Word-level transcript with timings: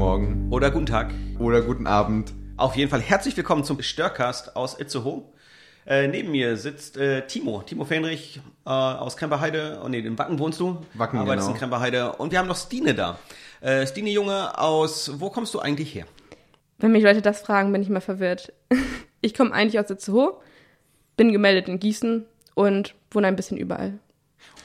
Morgen. 0.00 0.48
Oder 0.50 0.70
guten 0.70 0.86
Tag. 0.86 1.12
Oder 1.38 1.60
guten 1.60 1.86
Abend. 1.86 2.32
Auf 2.56 2.74
jeden 2.74 2.90
Fall 2.90 3.02
herzlich 3.02 3.36
willkommen 3.36 3.64
zum 3.64 3.82
Störcast 3.82 4.56
aus 4.56 4.80
Itzehoe. 4.80 5.24
Äh, 5.84 6.08
neben 6.08 6.30
mir 6.30 6.56
sitzt 6.56 6.96
äh, 6.96 7.26
Timo, 7.26 7.60
Timo 7.60 7.84
Fenrich 7.84 8.40
äh, 8.64 8.70
aus 8.70 9.18
Kremperheide. 9.18 9.82
Oh 9.84 9.88
nee, 9.88 9.98
in 9.98 10.18
Wacken 10.18 10.38
wohnst 10.38 10.58
du. 10.58 10.78
Wacken, 10.94 11.18
Arbeitest 11.18 11.48
genau. 11.48 11.54
in 11.54 11.58
Kremperheide. 11.58 12.12
Und 12.12 12.32
wir 12.32 12.38
haben 12.38 12.48
noch 12.48 12.56
Stine 12.56 12.94
da. 12.94 13.18
Äh, 13.60 13.86
Stine 13.86 14.08
Junge 14.08 14.58
aus, 14.58 15.20
wo 15.20 15.28
kommst 15.28 15.52
du 15.52 15.58
eigentlich 15.58 15.94
her? 15.94 16.06
Wenn 16.78 16.92
mich 16.92 17.04
Leute 17.04 17.20
das 17.20 17.42
fragen, 17.42 17.70
bin 17.70 17.82
ich 17.82 17.90
mal 17.90 18.00
verwirrt. 18.00 18.54
Ich 19.20 19.34
komme 19.34 19.52
eigentlich 19.52 19.78
aus 19.78 19.90
Itzehoe, 19.90 20.40
bin 21.18 21.30
gemeldet 21.30 21.68
in 21.68 21.78
Gießen 21.78 22.24
und 22.54 22.94
wohne 23.10 23.26
ein 23.26 23.36
bisschen 23.36 23.58
überall. 23.58 23.98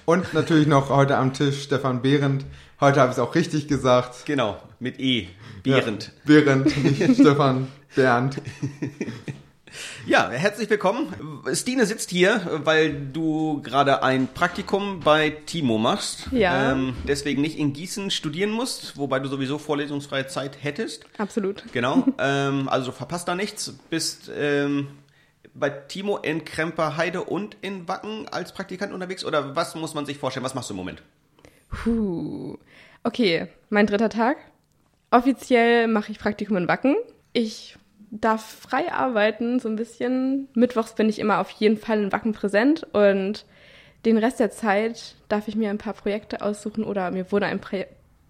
Und 0.05 0.33
natürlich 0.33 0.65
noch 0.65 0.89
heute 0.89 1.17
am 1.17 1.33
Tisch 1.33 1.63
Stefan 1.63 2.01
Behrendt. 2.01 2.45
Heute 2.81 2.99
habe 2.99 3.11
ich 3.11 3.17
es 3.17 3.23
auch 3.23 3.33
richtig 3.35 3.69
gesagt. 3.69 4.25
Genau, 4.25 4.57
mit 4.79 4.99
E. 4.99 5.29
Behrend. 5.63 6.07
Ja, 6.07 6.11
Behrendt, 6.25 6.83
nicht 6.83 7.15
Stefan 7.21 7.69
Bernd. 7.95 8.41
Ja, 10.05 10.29
herzlich 10.29 10.69
willkommen. 10.69 11.13
Stine 11.53 11.85
sitzt 11.85 12.09
hier, 12.09 12.61
weil 12.65 12.93
du 13.13 13.61
gerade 13.61 14.03
ein 14.03 14.27
Praktikum 14.27 14.99
bei 14.99 15.29
Timo 15.45 15.77
machst. 15.77 16.27
Ja. 16.31 16.73
Ähm, 16.73 16.97
deswegen 17.07 17.41
nicht 17.41 17.57
in 17.57 17.71
Gießen 17.71 18.11
studieren 18.11 18.51
musst, 18.51 18.97
wobei 18.97 19.19
du 19.19 19.29
sowieso 19.29 19.57
vorlesungsfreie 19.57 20.27
Zeit 20.27 20.61
hättest. 20.61 21.05
Absolut. 21.17 21.63
Genau. 21.71 22.05
ähm, 22.19 22.67
also 22.67 22.91
verpasst 22.91 23.29
da 23.29 23.35
nichts. 23.35 23.73
Bist 23.89 24.29
ähm, 24.37 24.89
bei 25.53 25.69
Timo 25.69 26.17
in 26.17 26.43
Kremperheide 26.43 27.23
und 27.23 27.55
in 27.61 27.87
Wacken 27.87 28.27
als 28.27 28.53
Praktikant 28.53 28.91
unterwegs? 28.91 29.23
Oder 29.23 29.55
was 29.55 29.75
muss 29.75 29.93
man 29.93 30.05
sich 30.05 30.17
vorstellen? 30.17 30.43
Was 30.43 30.55
machst 30.55 30.69
du 30.69 30.73
im 30.73 30.77
Moment? 30.77 31.01
Puh. 31.69 32.57
Okay, 33.05 33.47
mein 33.69 33.85
dritter 33.85 34.09
Tag. 34.09 34.37
Offiziell 35.11 35.87
mache 35.87 36.11
ich 36.11 36.17
Praktikum 36.17 36.57
in 36.57 36.67
Wacken. 36.67 36.95
Ich 37.33 37.77
darf 38.09 38.43
frei 38.43 38.91
arbeiten, 38.91 39.59
so 39.59 39.69
ein 39.69 39.75
bisschen. 39.75 40.47
Mittwochs 40.55 40.95
bin 40.95 41.07
ich 41.07 41.19
immer 41.19 41.37
auf 41.37 41.51
jeden 41.51 41.77
Fall 41.77 42.01
in 42.01 42.11
Wacken 42.11 42.33
präsent 42.33 42.83
und 42.93 43.45
den 44.05 44.17
Rest 44.17 44.39
der 44.39 44.49
Zeit 44.49 45.17
darf 45.29 45.47
ich 45.47 45.55
mir 45.55 45.69
ein 45.69 45.77
paar 45.77 45.93
Projekte 45.93 46.41
aussuchen 46.41 46.83
oder 46.83 47.11
mir 47.11 47.31
wurde 47.31 47.45
ein 47.45 47.61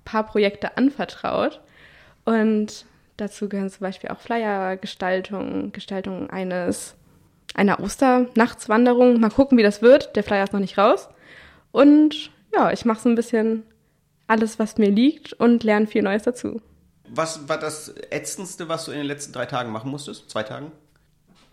paar 0.03 0.25
Projekte 0.25 0.75
anvertraut. 0.75 1.61
Und 2.25 2.85
dazu 3.15 3.47
gehören 3.47 3.69
zum 3.69 3.79
Beispiel 3.79 4.09
auch 4.09 4.19
Flyergestaltung, 4.19 5.71
Gestaltung 5.71 6.29
eines 6.29 6.95
einer 7.53 7.79
Osternachtswanderung. 7.79 9.21
Mal 9.21 9.29
gucken, 9.29 9.57
wie 9.57 9.63
das 9.63 9.81
wird. 9.81 10.17
Der 10.17 10.23
Flyer 10.23 10.43
ist 10.43 10.51
noch 10.51 10.59
nicht 10.59 10.77
raus. 10.77 11.07
Und 11.71 12.29
ja, 12.53 12.73
ich 12.73 12.83
mache 12.83 12.99
so 12.99 13.07
ein 13.07 13.15
bisschen 13.15 13.63
alles, 14.27 14.59
was 14.59 14.77
mir 14.77 14.89
liegt 14.89 15.33
und 15.33 15.63
lerne 15.63 15.87
viel 15.87 16.01
Neues 16.01 16.23
dazu. 16.23 16.61
Was 17.09 17.47
war 17.47 17.59
das 17.59 17.93
Ätzendste, 18.09 18.67
was 18.67 18.85
du 18.85 18.91
in 18.91 18.97
den 18.97 19.07
letzten 19.07 19.31
drei 19.33 19.45
Tagen 19.45 19.71
machen 19.71 19.91
musstest? 19.91 20.29
Zwei 20.29 20.43
Tagen? 20.43 20.71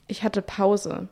Ich 0.08 0.22
hatte 0.22 0.42
Pause. 0.42 1.08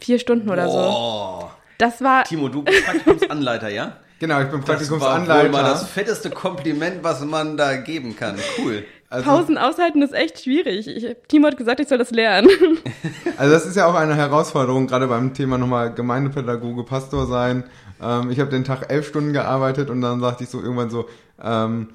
Vier 0.00 0.18
Stunden 0.18 0.48
oder 0.48 0.66
so. 0.68 0.76
Boah. 0.76 1.56
Das 1.78 2.00
war. 2.02 2.24
Timo, 2.24 2.48
du 2.48 2.62
bist 2.62 2.84
Praktikumsanleiter, 2.84 3.68
ja? 3.68 3.96
Genau, 4.20 4.40
ich 4.40 4.48
bin 4.48 4.60
Das 4.62 4.68
war 4.68 4.74
wohl 4.74 4.76
Praktikumsanleiter. 4.76 5.48
mal 5.50 5.62
das 5.62 5.88
fetteste 5.88 6.30
Kompliment, 6.30 7.04
was 7.04 7.20
man 7.20 7.56
da 7.56 7.76
geben 7.76 8.16
kann. 8.16 8.36
Cool. 8.58 8.84
Also, 9.10 9.24
Pausen 9.30 9.56
aushalten 9.56 10.02
ist 10.02 10.12
echt 10.12 10.42
schwierig. 10.42 10.86
Ich, 10.86 11.16
Timo 11.28 11.46
hat 11.46 11.56
gesagt, 11.56 11.80
ich 11.80 11.88
soll 11.88 11.96
das 11.96 12.10
lernen. 12.10 12.50
also 13.38 13.52
das 13.52 13.64
ist 13.64 13.74
ja 13.74 13.86
auch 13.86 13.94
eine 13.94 14.14
Herausforderung, 14.14 14.86
gerade 14.86 15.06
beim 15.06 15.32
Thema 15.32 15.56
nochmal 15.56 15.94
Gemeindepädagoge, 15.94 16.84
Pastor 16.84 17.26
sein. 17.26 17.64
Ähm, 18.02 18.30
ich 18.30 18.38
habe 18.38 18.50
den 18.50 18.64
Tag 18.64 18.92
elf 18.92 19.08
Stunden 19.08 19.32
gearbeitet 19.32 19.88
und 19.88 20.02
dann 20.02 20.20
sagte 20.20 20.44
ich 20.44 20.50
so 20.50 20.60
irgendwann 20.60 20.90
so, 20.90 21.08
ähm, 21.42 21.88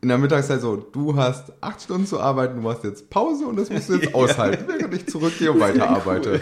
in 0.00 0.08
der 0.08 0.18
Mittagszeit 0.18 0.60
so, 0.60 0.76
du 0.76 1.16
hast 1.16 1.52
acht 1.60 1.82
Stunden 1.82 2.06
zu 2.06 2.20
arbeiten, 2.20 2.56
du 2.56 2.62
machst 2.62 2.84
jetzt 2.84 3.10
Pause 3.10 3.46
und 3.46 3.56
das 3.56 3.70
musst 3.70 3.88
du 3.88 3.94
jetzt 3.94 4.14
aushalten, 4.14 4.66
während 4.68 4.94
ich 4.94 5.08
zurückgehe 5.08 5.50
und 5.50 5.58
weiterarbeite. 5.58 6.40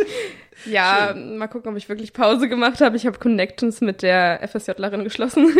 ja, 0.64 1.14
mal 1.14 1.48
gucken, 1.48 1.72
ob 1.72 1.76
ich 1.76 1.88
wirklich 1.90 2.14
Pause 2.14 2.48
gemacht 2.48 2.80
habe. 2.80 2.96
Ich 2.96 3.06
habe 3.06 3.18
Connections 3.18 3.82
mit 3.82 4.00
der 4.00 4.48
FSJlerin 4.48 5.04
geschlossen. 5.04 5.52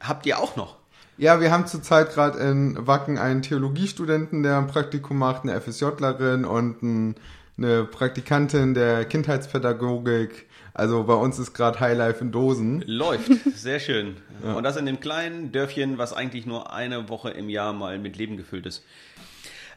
Habt 0.00 0.26
ihr 0.26 0.38
auch 0.38 0.56
noch? 0.56 0.78
Ja, 1.18 1.40
wir 1.40 1.50
haben 1.50 1.66
zurzeit 1.66 2.12
gerade 2.12 2.38
in 2.38 2.86
Wacken 2.86 3.16
einen 3.16 3.40
Theologiestudenten, 3.40 4.42
der 4.42 4.58
ein 4.58 4.66
Praktikum 4.66 5.18
macht, 5.18 5.44
eine 5.44 5.58
FSJlerin 5.58 6.44
und 6.44 6.82
ein, 6.82 7.14
eine 7.56 7.84
Praktikantin 7.84 8.74
der 8.74 9.06
Kindheitspädagogik. 9.06 10.46
Also 10.74 11.04
bei 11.04 11.14
uns 11.14 11.38
ist 11.38 11.54
gerade 11.54 11.80
Highlife 11.80 12.20
in 12.20 12.32
Dosen. 12.32 12.82
Läuft, 12.86 13.32
sehr 13.54 13.80
schön. 13.80 14.16
Und 14.42 14.62
das 14.62 14.76
in 14.76 14.84
dem 14.84 15.00
kleinen 15.00 15.52
Dörfchen, 15.52 15.96
was 15.96 16.12
eigentlich 16.12 16.44
nur 16.44 16.70
eine 16.74 17.08
Woche 17.08 17.30
im 17.30 17.48
Jahr 17.48 17.72
mal 17.72 17.98
mit 17.98 18.16
Leben 18.16 18.36
gefüllt 18.36 18.66
ist. 18.66 18.84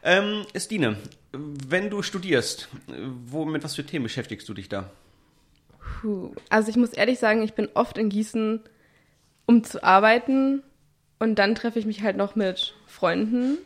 Ähm, 0.02 0.44
Stine, 0.54 0.96
wenn 1.32 1.88
du 1.88 2.02
studierst, 2.02 2.68
wo, 3.26 3.46
mit 3.46 3.64
was 3.64 3.76
für 3.76 3.84
Themen 3.84 4.02
beschäftigst 4.02 4.46
du 4.46 4.52
dich 4.52 4.68
da? 4.68 4.90
Puh. 6.00 6.34
Also 6.50 6.68
ich 6.68 6.76
muss 6.76 6.92
ehrlich 6.92 7.18
sagen, 7.18 7.42
ich 7.42 7.54
bin 7.54 7.68
oft 7.72 7.96
in 7.96 8.10
Gießen, 8.10 8.60
um 9.46 9.64
zu 9.64 9.82
arbeiten. 9.82 10.62
Und 11.20 11.36
dann 11.36 11.54
treffe 11.54 11.78
ich 11.78 11.86
mich 11.86 12.02
halt 12.02 12.16
noch 12.16 12.34
mit 12.34 12.74
Freunden, 12.86 13.58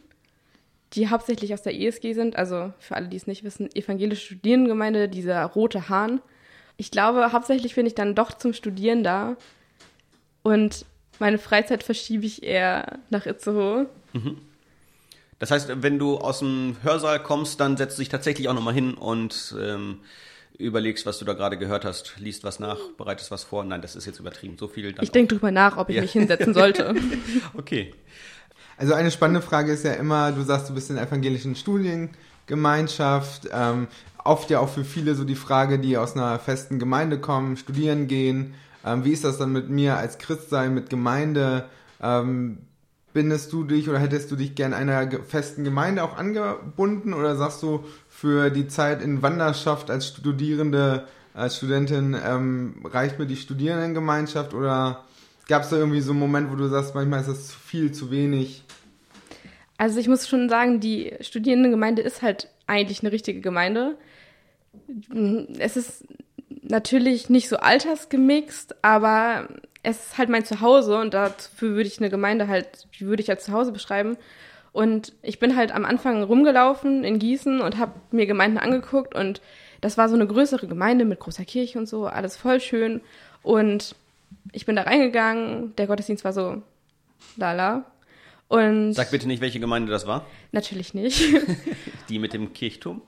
die 0.92 1.08
hauptsächlich 1.08 1.54
aus 1.54 1.62
der 1.62 1.74
ESG 1.74 2.12
sind. 2.12 2.36
Also 2.36 2.72
für 2.80 2.96
alle, 2.96 3.08
die 3.08 3.16
es 3.16 3.26
nicht 3.26 3.44
wissen, 3.44 3.74
evangelische 3.74 4.26
Studierendengemeinde, 4.26 5.08
dieser 5.08 5.42
rote 5.44 5.88
Hahn. 5.88 6.20
Ich 6.76 6.90
glaube, 6.90 7.32
hauptsächlich 7.32 7.76
bin 7.76 7.86
ich 7.86 7.94
dann 7.94 8.16
doch 8.16 8.32
zum 8.32 8.52
Studieren 8.52 9.04
da. 9.04 9.36
Und 10.42 10.84
meine 11.20 11.38
Freizeit 11.38 11.84
verschiebe 11.84 12.26
ich 12.26 12.42
eher 12.42 12.98
nach 13.08 13.24
Itzehoe. 13.24 13.86
Das 15.38 15.50
heißt, 15.50 15.82
wenn 15.82 15.98
du 15.98 16.18
aus 16.18 16.40
dem 16.40 16.76
Hörsaal 16.82 17.22
kommst, 17.22 17.60
dann 17.60 17.76
setzt 17.76 17.98
du 17.98 18.02
dich 18.02 18.08
tatsächlich 18.08 18.48
auch 18.48 18.54
nochmal 18.54 18.74
hin 18.74 18.94
und 18.94 19.54
ähm, 19.60 20.00
überlegst, 20.58 21.04
was 21.06 21.18
du 21.18 21.24
da 21.24 21.32
gerade 21.32 21.58
gehört 21.58 21.84
hast, 21.84 22.14
liest 22.18 22.44
was 22.44 22.60
nach, 22.60 22.78
bereitest 22.96 23.30
was 23.30 23.42
vor. 23.44 23.64
Nein, 23.64 23.82
das 23.82 23.96
ist 23.96 24.06
jetzt 24.06 24.20
übertrieben. 24.20 24.56
So 24.58 24.68
viel 24.68 24.92
dann. 24.92 25.02
Ich 25.04 25.10
denke 25.10 25.34
drüber 25.34 25.50
nach, 25.50 25.76
ob 25.76 25.88
ich 25.90 25.96
Ja. 25.96 26.02
mich 26.02 26.12
hinsetzen 26.12 26.54
sollte. 26.54 26.94
Okay. 27.54 27.92
Also 28.76 28.94
eine 28.94 29.10
spannende 29.10 29.40
Frage 29.42 29.72
ist 29.72 29.84
ja 29.84 29.92
immer, 29.92 30.32
du 30.32 30.42
sagst, 30.42 30.68
du 30.68 30.74
bist 30.74 30.90
in 30.90 30.96
der 30.96 31.06
evangelischen 31.06 31.54
Studiengemeinschaft. 31.54 33.48
Ähm, 33.52 33.88
oft 34.24 34.50
ja 34.50 34.58
auch 34.60 34.68
für 34.68 34.84
viele 34.84 35.14
so 35.14 35.24
die 35.24 35.34
Frage, 35.36 35.78
die 35.78 35.96
aus 35.96 36.16
einer 36.16 36.38
festen 36.38 36.78
Gemeinde 36.78 37.18
kommen, 37.18 37.56
studieren 37.56 38.08
gehen. 38.08 38.54
Ähm, 38.84 39.04
wie 39.04 39.12
ist 39.12 39.24
das 39.24 39.38
dann 39.38 39.52
mit 39.52 39.68
mir 39.70 39.96
als 39.96 40.18
Christsein, 40.18 40.74
mit 40.74 40.90
Gemeinde? 40.90 41.66
Ähm, 42.02 42.58
bindest 43.14 43.52
du 43.52 43.64
dich 43.64 43.88
oder 43.88 43.98
hättest 43.98 44.30
du 44.30 44.36
dich 44.36 44.54
gern 44.54 44.74
einer 44.74 45.08
festen 45.22 45.64
Gemeinde 45.64 46.02
auch 46.02 46.18
angebunden 46.18 47.14
oder 47.14 47.36
sagst 47.36 47.62
du 47.62 47.84
für 48.08 48.50
die 48.50 48.68
Zeit 48.68 49.00
in 49.00 49.22
Wanderschaft 49.22 49.90
als 49.90 50.08
Studierende, 50.08 51.06
als 51.32 51.56
Studentin 51.56 52.14
ähm, 52.22 52.84
reicht 52.84 53.18
mir 53.18 53.26
die 53.26 53.36
Studierendengemeinschaft 53.36 54.52
oder 54.52 55.04
gab 55.48 55.62
es 55.62 55.70
da 55.70 55.76
irgendwie 55.76 56.00
so 56.00 56.10
einen 56.10 56.20
Moment, 56.20 56.50
wo 56.50 56.56
du 56.56 56.68
sagst, 56.68 56.94
manchmal 56.94 57.20
ist 57.20 57.28
das 57.28 57.48
zu 57.48 57.58
viel, 57.58 57.92
zu 57.92 58.10
wenig? 58.10 58.64
Also 59.78 60.00
ich 60.00 60.08
muss 60.08 60.28
schon 60.28 60.48
sagen, 60.48 60.80
die 60.80 61.14
Studierendengemeinde 61.20 62.02
ist 62.02 62.20
halt 62.20 62.50
eigentlich 62.66 63.02
eine 63.02 63.12
richtige 63.12 63.40
Gemeinde. 63.40 63.96
Es 65.58 65.76
ist 65.76 66.04
natürlich 66.64 67.30
nicht 67.30 67.48
so 67.48 67.56
altersgemixt, 67.56 68.74
aber 68.82 69.48
es 69.82 70.06
ist 70.06 70.18
halt 70.18 70.28
mein 70.30 70.44
Zuhause 70.44 70.98
und 70.98 71.14
dafür 71.14 71.70
würde 71.70 71.86
ich 71.86 71.98
eine 71.98 72.10
Gemeinde 72.10 72.48
halt, 72.48 72.86
die 72.98 73.06
würde 73.06 73.22
ich 73.22 73.30
als 73.30 73.44
Zuhause 73.44 73.72
beschreiben. 73.72 74.16
Und 74.72 75.12
ich 75.22 75.38
bin 75.38 75.56
halt 75.56 75.72
am 75.72 75.84
Anfang 75.84 76.22
rumgelaufen 76.24 77.04
in 77.04 77.18
Gießen 77.18 77.60
und 77.60 77.78
habe 77.78 77.92
mir 78.10 78.26
Gemeinden 78.26 78.58
angeguckt 78.58 79.14
und 79.14 79.40
das 79.80 79.98
war 79.98 80.08
so 80.08 80.14
eine 80.14 80.26
größere 80.26 80.66
Gemeinde 80.66 81.04
mit 81.04 81.20
großer 81.20 81.44
Kirche 81.44 81.78
und 81.78 81.86
so, 81.86 82.06
alles 82.06 82.36
voll 82.36 82.60
schön. 82.60 83.02
Und 83.42 83.94
ich 84.52 84.64
bin 84.66 84.74
da 84.74 84.82
reingegangen, 84.82 85.76
der 85.76 85.86
Gottesdienst 85.86 86.24
war 86.24 86.32
so 86.32 86.62
lala. 87.36 87.84
Und 88.48 88.94
Sag 88.94 89.10
bitte 89.10 89.26
nicht, 89.26 89.40
welche 89.42 89.60
Gemeinde 89.60 89.92
das 89.92 90.06
war. 90.06 90.26
natürlich 90.52 90.94
nicht. 90.94 91.22
Die 92.08 92.18
mit 92.18 92.32
dem 92.32 92.52
Kirchturm. 92.52 93.02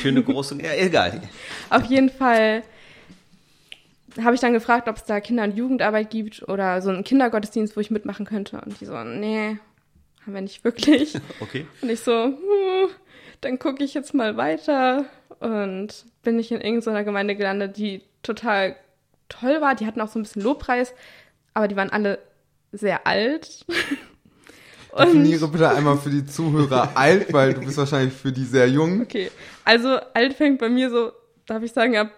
Schöne 0.00 0.22
große. 0.22 0.56
Ja, 0.62 0.72
egal. 0.74 1.20
Auf 1.70 1.84
jeden 1.84 2.10
Fall 2.10 2.62
habe 4.22 4.34
ich 4.34 4.40
dann 4.40 4.52
gefragt, 4.52 4.88
ob 4.88 4.96
es 4.96 5.04
da 5.04 5.20
Kinder- 5.20 5.44
und 5.44 5.56
Jugendarbeit 5.56 6.10
gibt 6.10 6.48
oder 6.48 6.80
so 6.82 6.90
einen 6.90 7.04
Kindergottesdienst, 7.04 7.76
wo 7.76 7.80
ich 7.80 7.90
mitmachen 7.90 8.26
könnte. 8.26 8.60
Und 8.64 8.80
die 8.80 8.86
so, 8.86 9.02
nee, 9.02 9.58
haben 10.24 10.34
wir 10.34 10.40
nicht 10.40 10.64
wirklich. 10.64 11.14
Okay. 11.40 11.66
Und 11.82 11.90
ich 11.90 12.00
so, 12.00 12.12
hm, 12.24 12.88
dann 13.40 13.58
gucke 13.58 13.82
ich 13.84 13.94
jetzt 13.94 14.14
mal 14.14 14.36
weiter. 14.36 15.04
Und 15.40 16.04
bin 16.22 16.38
ich 16.38 16.52
in 16.52 16.60
irgendeiner 16.60 17.04
Gemeinde 17.04 17.34
gelandet, 17.36 17.76
die 17.76 18.02
total 18.22 18.76
toll 19.28 19.60
war. 19.60 19.74
Die 19.74 19.86
hatten 19.86 20.00
auch 20.00 20.08
so 20.08 20.18
ein 20.18 20.22
bisschen 20.22 20.42
Lobpreis, 20.42 20.94
aber 21.52 21.68
die 21.68 21.76
waren 21.76 21.90
alle 21.90 22.18
sehr 22.72 23.06
alt. 23.06 23.64
Und- 24.92 25.06
Definiere 25.06 25.48
bitte 25.48 25.68
einmal 25.70 25.96
für 25.98 26.10
die 26.10 26.24
Zuhörer 26.24 26.92
alt, 26.96 27.32
weil 27.32 27.52
du 27.54 27.60
bist 27.62 27.76
wahrscheinlich 27.78 28.14
für 28.14 28.30
die 28.30 28.44
sehr 28.44 28.68
jung. 28.68 29.02
Okay, 29.02 29.28
also 29.64 29.98
alt 30.14 30.34
fängt 30.34 30.60
bei 30.60 30.68
mir 30.68 30.88
so, 30.88 31.10
darf 31.46 31.64
ich 31.64 31.72
sagen, 31.72 31.96
ab, 31.96 32.10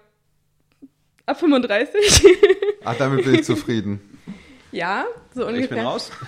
ab 1.26 1.38
35. 1.38 2.24
Ach, 2.84 2.94
damit 2.96 3.24
bin 3.24 3.34
ich 3.34 3.44
zufrieden. 3.44 4.00
ja, 4.72 5.04
so 5.34 5.42
ungefähr. 5.46 5.64
Ich 5.64 5.70
bin 5.70 5.78
raus. 5.80 6.10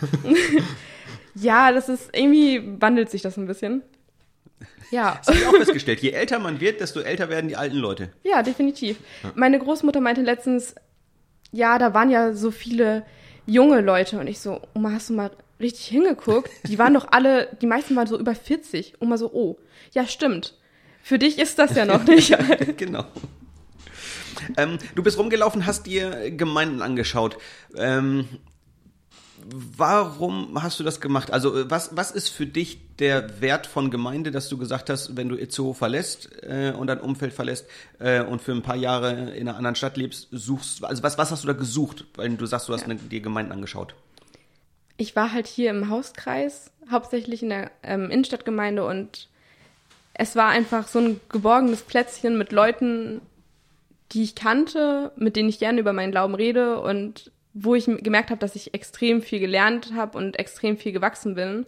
Ja, 1.41 1.71
das 1.71 1.89
ist, 1.89 2.11
irgendwie 2.17 2.81
wandelt 2.81 3.11
sich 3.11 3.23
das 3.23 3.37
ein 3.37 3.47
bisschen. 3.47 3.83
Ja. 4.91 5.17
Das 5.19 5.29
habe 5.29 5.39
ich 5.39 5.47
auch 5.47 5.55
festgestellt. 5.57 6.01
Je 6.01 6.11
älter 6.11 6.39
man 6.39 6.61
wird, 6.61 6.81
desto 6.81 7.01
älter 7.01 7.29
werden 7.29 7.49
die 7.49 7.57
alten 7.57 7.77
Leute. 7.77 8.11
Ja, 8.25 8.43
definitiv. 8.43 8.97
Meine 9.35 9.59
Großmutter 9.59 10.01
meinte 10.01 10.23
letztens, 10.23 10.75
ja, 11.53 11.79
da 11.79 11.95
waren 11.95 12.11
ja 12.11 12.33
so 12.33 12.51
viele 12.51 13.05
junge 13.47 13.81
Leute 13.83 14.19
und 14.19 14.27
ich 14.27 14.41
so, 14.41 14.61
Oma, 14.75 14.93
hast 14.93 15.11
du 15.11 15.15
mal 15.15 15.31
richtig 15.61 15.87
hingeguckt? 15.87 16.51
Die 16.67 16.79
waren 16.79 16.95
doch 16.95 17.07
alle, 17.13 17.57
die 17.61 17.67
meisten 17.67 17.95
waren 17.95 18.07
so 18.07 18.19
über 18.19 18.35
40. 18.35 18.95
Oma 19.01 19.17
so, 19.17 19.31
oh, 19.33 19.59
ja, 19.93 20.07
stimmt. 20.07 20.55
Für 21.03 21.19
dich 21.19 21.39
ist 21.39 21.59
das 21.59 21.77
ja 21.77 21.85
noch 21.85 22.05
nicht. 22.07 22.37
genau. 22.77 23.05
Ähm, 24.57 24.79
du 24.95 25.03
bist 25.03 25.19
rumgelaufen, 25.19 25.67
hast 25.67 25.87
dir 25.87 26.31
Gemeinden 26.31 26.83
angeschaut. 26.83 27.39
Ähm, 27.77 28.29
warum 29.51 30.63
hast 30.63 30.79
du 30.81 30.85
das 30.85 31.01
gemacht? 31.01 31.33
Also 31.33 31.71
was, 31.71 31.97
was 31.97 32.11
ist 32.11 32.29
für 32.29 32.47
dich 32.47 32.79
der 32.99 33.41
Wert 33.41 33.67
von 33.67 33.91
Gemeinde, 33.91 34.31
dass 34.31 34.49
du 34.49 34.59
gesagt 34.59 34.91
hast, 34.91 35.17
wenn 35.17 35.29
du 35.29 35.37
Itzehoe 35.37 35.75
verlässt 35.75 36.31
äh, 36.43 36.73
und 36.77 36.89
dein 36.89 37.01
Umfeld 37.01 37.33
verlässt 37.33 37.67
äh, 37.99 38.23
und 38.23 38.43
für 38.43 38.53
ein 38.53 38.63
paar 38.63 38.77
Jahre 38.77 39.35
in 39.35 39.49
einer 39.49 39.57
anderen 39.57 39.77
Stadt 39.77 39.97
lebst, 39.97 40.29
suchst, 40.31 40.85
also 40.85 41.03
was, 41.03 41.19
was 41.19 41.31
hast 41.31 41.45
du 41.45 41.49
da 41.49 41.55
gesucht, 41.55 42.05
wenn 42.17 42.37
du 42.37 42.47
sagst, 42.47 42.69
du 42.69 42.73
hast 42.73 42.83
ja. 42.83 42.89
eine, 42.89 42.97
dir 42.97 43.21
Gemeinden 43.21 43.53
angeschaut? 43.53 43.95
Ich 44.97 45.15
war 45.15 45.33
halt 45.33 45.47
hier 45.47 45.71
im 45.71 45.89
Hauskreis, 45.89 46.73
hauptsächlich 46.91 47.43
in 47.43 47.51
der 47.51 47.71
ähm, 47.83 48.11
Innenstadtgemeinde 48.11 48.85
und 48.85 49.29
es 50.15 50.35
war 50.35 50.49
einfach 50.49 50.89
so 50.89 50.99
ein 50.99 51.21
geborgenes 51.29 51.83
Plätzchen 51.83 52.37
mit 52.37 52.51
Leuten, 52.51 53.21
die 54.13 54.23
ich 54.23 54.35
kannte, 54.35 55.13
mit 55.17 55.37
denen 55.37 55.49
ich 55.49 55.59
gerne 55.59 55.81
über 55.81 55.93
meinen 55.93 56.13
Glauben 56.13 56.35
rede 56.35 56.81
und 56.81 57.31
wo 57.55 57.75
ich 57.75 57.87
gemerkt 57.87 58.31
habe, 58.31 58.41
dass 58.41 58.57
ich 58.57 58.75
extrem 58.75 59.23
viel 59.23 59.41
gelernt 59.41 59.93
habe 59.95 60.17
und 60.17 60.39
extrem 60.39 60.77
viel 60.77 60.93
gewachsen 60.93 61.35
bin. 61.35 61.67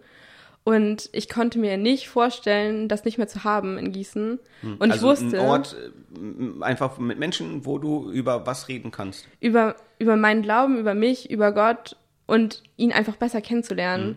Und 0.63 1.09
ich 1.13 1.29
konnte 1.29 1.59
mir 1.59 1.77
nicht 1.79 2.09
vorstellen, 2.09 2.89
das 2.89 3.05
nicht 3.05 3.19
mehr 3.19 3.27
zu 3.27 3.45
haben 3.45 3.79
in 3.79 3.93
Gießen. 3.93 4.39
Hm. 4.61 4.77
Und 4.79 4.93
also 4.93 5.13
ich 5.13 5.21
wusste. 5.21 5.41
Ein 5.41 5.49
Ort 5.49 5.75
äh, 5.75 6.63
einfach 6.63 6.99
mit 6.99 7.19
Menschen, 7.19 7.65
wo 7.65 7.79
du 7.79 8.11
über 8.11 8.47
was 8.47 8.69
reden 8.69 8.91
kannst. 8.91 9.27
Über, 9.41 9.77
über 9.99 10.17
meinen 10.17 10.43
Glauben, 10.43 10.79
über 10.79 10.95
mich, 10.95 11.31
über 11.31 11.53
Gott 11.53 11.97
und 12.27 12.63
ihn 12.77 12.93
einfach 12.93 13.17
besser 13.17 13.41
kennenzulernen. 13.41 14.07
Hm. 14.07 14.17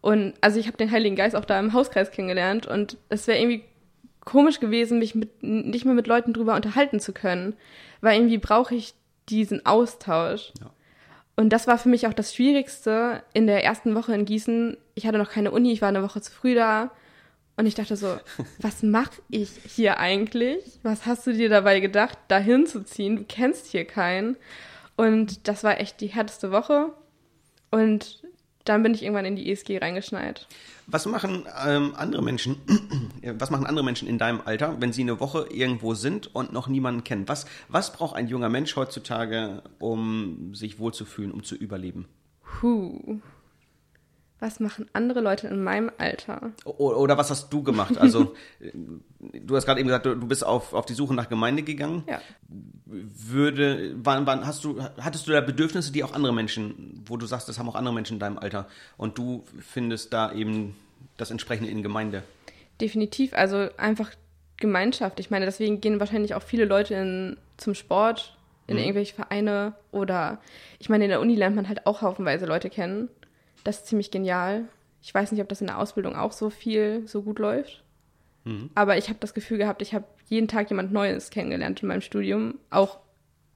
Und 0.00 0.34
also 0.40 0.60
ich 0.60 0.66
habe 0.66 0.76
den 0.76 0.90
Heiligen 0.90 1.16
Geist 1.16 1.34
auch 1.34 1.44
da 1.44 1.58
im 1.58 1.72
Hauskreis 1.72 2.10
kennengelernt 2.12 2.66
und 2.66 2.96
es 3.08 3.26
wäre 3.26 3.38
irgendwie 3.38 3.64
komisch 4.28 4.60
gewesen, 4.60 4.98
mich 4.98 5.14
mit, 5.14 5.42
nicht 5.42 5.86
mehr 5.86 5.94
mit 5.94 6.06
Leuten 6.06 6.34
drüber 6.34 6.54
unterhalten 6.54 7.00
zu 7.00 7.14
können, 7.14 7.56
weil 8.02 8.18
irgendwie 8.18 8.36
brauche 8.36 8.74
ich 8.74 8.92
diesen 9.30 9.64
Austausch. 9.64 10.52
Ja. 10.60 10.70
Und 11.34 11.50
das 11.50 11.66
war 11.66 11.78
für 11.78 11.88
mich 11.88 12.06
auch 12.06 12.12
das 12.12 12.34
Schwierigste 12.34 13.22
in 13.32 13.46
der 13.46 13.64
ersten 13.64 13.94
Woche 13.94 14.14
in 14.14 14.26
Gießen. 14.26 14.76
Ich 14.94 15.06
hatte 15.06 15.16
noch 15.16 15.30
keine 15.30 15.50
Uni, 15.50 15.72
ich 15.72 15.80
war 15.80 15.88
eine 15.88 16.02
Woche 16.02 16.20
zu 16.20 16.30
früh 16.30 16.54
da. 16.54 16.90
Und 17.56 17.64
ich 17.64 17.74
dachte 17.74 17.96
so, 17.96 18.18
was 18.60 18.82
mache 18.82 19.22
ich 19.30 19.48
hier 19.66 19.98
eigentlich? 19.98 20.78
Was 20.82 21.06
hast 21.06 21.26
du 21.26 21.32
dir 21.32 21.48
dabei 21.48 21.80
gedacht, 21.80 22.18
da 22.28 22.38
hinzuziehen? 22.38 23.16
Du 23.16 23.24
kennst 23.24 23.66
hier 23.66 23.86
keinen. 23.86 24.36
Und 24.96 25.48
das 25.48 25.64
war 25.64 25.80
echt 25.80 26.02
die 26.02 26.08
härteste 26.08 26.50
Woche. 26.50 26.92
Und 27.70 28.22
dann 28.68 28.82
bin 28.82 28.94
ich 28.94 29.02
irgendwann 29.02 29.24
in 29.24 29.36
die 29.36 29.50
ESG 29.50 29.78
reingeschneit. 29.78 30.46
Was 30.86 31.06
machen 31.06 31.44
ähm, 31.66 31.94
andere 31.96 32.22
Menschen, 32.22 32.56
was 33.22 33.50
machen 33.50 33.66
andere 33.66 33.84
Menschen 33.84 34.08
in 34.08 34.18
deinem 34.18 34.40
Alter, 34.44 34.80
wenn 34.80 34.92
sie 34.92 35.02
eine 35.02 35.20
Woche 35.20 35.46
irgendwo 35.50 35.94
sind 35.94 36.34
und 36.34 36.52
noch 36.52 36.68
niemanden 36.68 37.04
kennen? 37.04 37.28
Was, 37.28 37.46
was 37.68 37.92
braucht 37.92 38.16
ein 38.16 38.28
junger 38.28 38.48
Mensch 38.48 38.74
heutzutage, 38.76 39.62
um 39.78 40.54
sich 40.54 40.78
wohlzufühlen, 40.78 41.32
um 41.32 41.42
zu 41.42 41.54
überleben? 41.54 42.06
Puh 42.42 43.20
was 44.40 44.60
machen 44.60 44.86
andere 44.92 45.20
Leute 45.20 45.48
in 45.48 45.62
meinem 45.62 45.90
Alter? 45.98 46.52
Oder 46.64 47.18
was 47.18 47.30
hast 47.30 47.52
du 47.52 47.62
gemacht? 47.62 47.98
Also, 47.98 48.34
du 48.60 49.56
hast 49.56 49.66
gerade 49.66 49.80
eben 49.80 49.88
gesagt, 49.88 50.06
du 50.06 50.26
bist 50.26 50.46
auf, 50.46 50.72
auf 50.72 50.86
die 50.86 50.94
Suche 50.94 51.14
nach 51.14 51.28
Gemeinde 51.28 51.62
gegangen. 51.62 52.04
Ja. 52.08 52.20
Würde, 52.86 53.94
wann, 53.96 54.26
wann 54.26 54.46
hast 54.46 54.64
du, 54.64 54.80
hattest 55.00 55.26
du 55.26 55.32
da 55.32 55.40
Bedürfnisse, 55.40 55.92
die 55.92 56.04
auch 56.04 56.12
andere 56.12 56.32
Menschen, 56.32 57.02
wo 57.06 57.16
du 57.16 57.26
sagst, 57.26 57.48
das 57.48 57.58
haben 57.58 57.68
auch 57.68 57.74
andere 57.74 57.94
Menschen 57.94 58.14
in 58.14 58.20
deinem 58.20 58.38
Alter 58.38 58.68
und 58.96 59.18
du 59.18 59.44
findest 59.58 60.12
da 60.12 60.32
eben 60.32 60.76
das 61.16 61.30
entsprechende 61.30 61.70
in 61.70 61.82
Gemeinde? 61.82 62.22
Definitiv, 62.80 63.34
also 63.34 63.68
einfach 63.76 64.12
Gemeinschaft. 64.56 65.20
Ich 65.20 65.30
meine, 65.30 65.46
deswegen 65.46 65.80
gehen 65.80 66.00
wahrscheinlich 66.00 66.34
auch 66.34 66.42
viele 66.42 66.64
Leute 66.64 66.94
in, 66.94 67.36
zum 67.56 67.74
Sport, 67.74 68.36
in 68.66 68.76
mhm. 68.76 68.82
irgendwelche 68.82 69.14
Vereine 69.14 69.74
oder 69.90 70.38
ich 70.78 70.88
meine, 70.88 71.04
in 71.04 71.10
der 71.10 71.20
Uni 71.20 71.34
lernt 71.34 71.56
man 71.56 71.68
halt 71.68 71.86
auch 71.86 72.02
haufenweise 72.02 72.46
Leute 72.46 72.70
kennen. 72.70 73.08
Das 73.68 73.80
ist 73.80 73.86
ziemlich 73.88 74.10
genial. 74.10 74.64
Ich 75.02 75.12
weiß 75.12 75.30
nicht, 75.30 75.42
ob 75.42 75.48
das 75.50 75.60
in 75.60 75.66
der 75.66 75.78
Ausbildung 75.78 76.16
auch 76.16 76.32
so 76.32 76.48
viel, 76.48 77.06
so 77.06 77.20
gut 77.20 77.38
läuft. 77.38 77.84
Mhm. 78.44 78.70
Aber 78.74 78.96
ich 78.96 79.10
habe 79.10 79.18
das 79.20 79.34
Gefühl 79.34 79.58
gehabt, 79.58 79.82
ich 79.82 79.92
habe 79.92 80.06
jeden 80.24 80.48
Tag 80.48 80.70
jemand 80.70 80.90
Neues 80.90 81.28
kennengelernt 81.28 81.82
in 81.82 81.88
meinem 81.88 82.00
Studium, 82.00 82.54
auch 82.70 82.98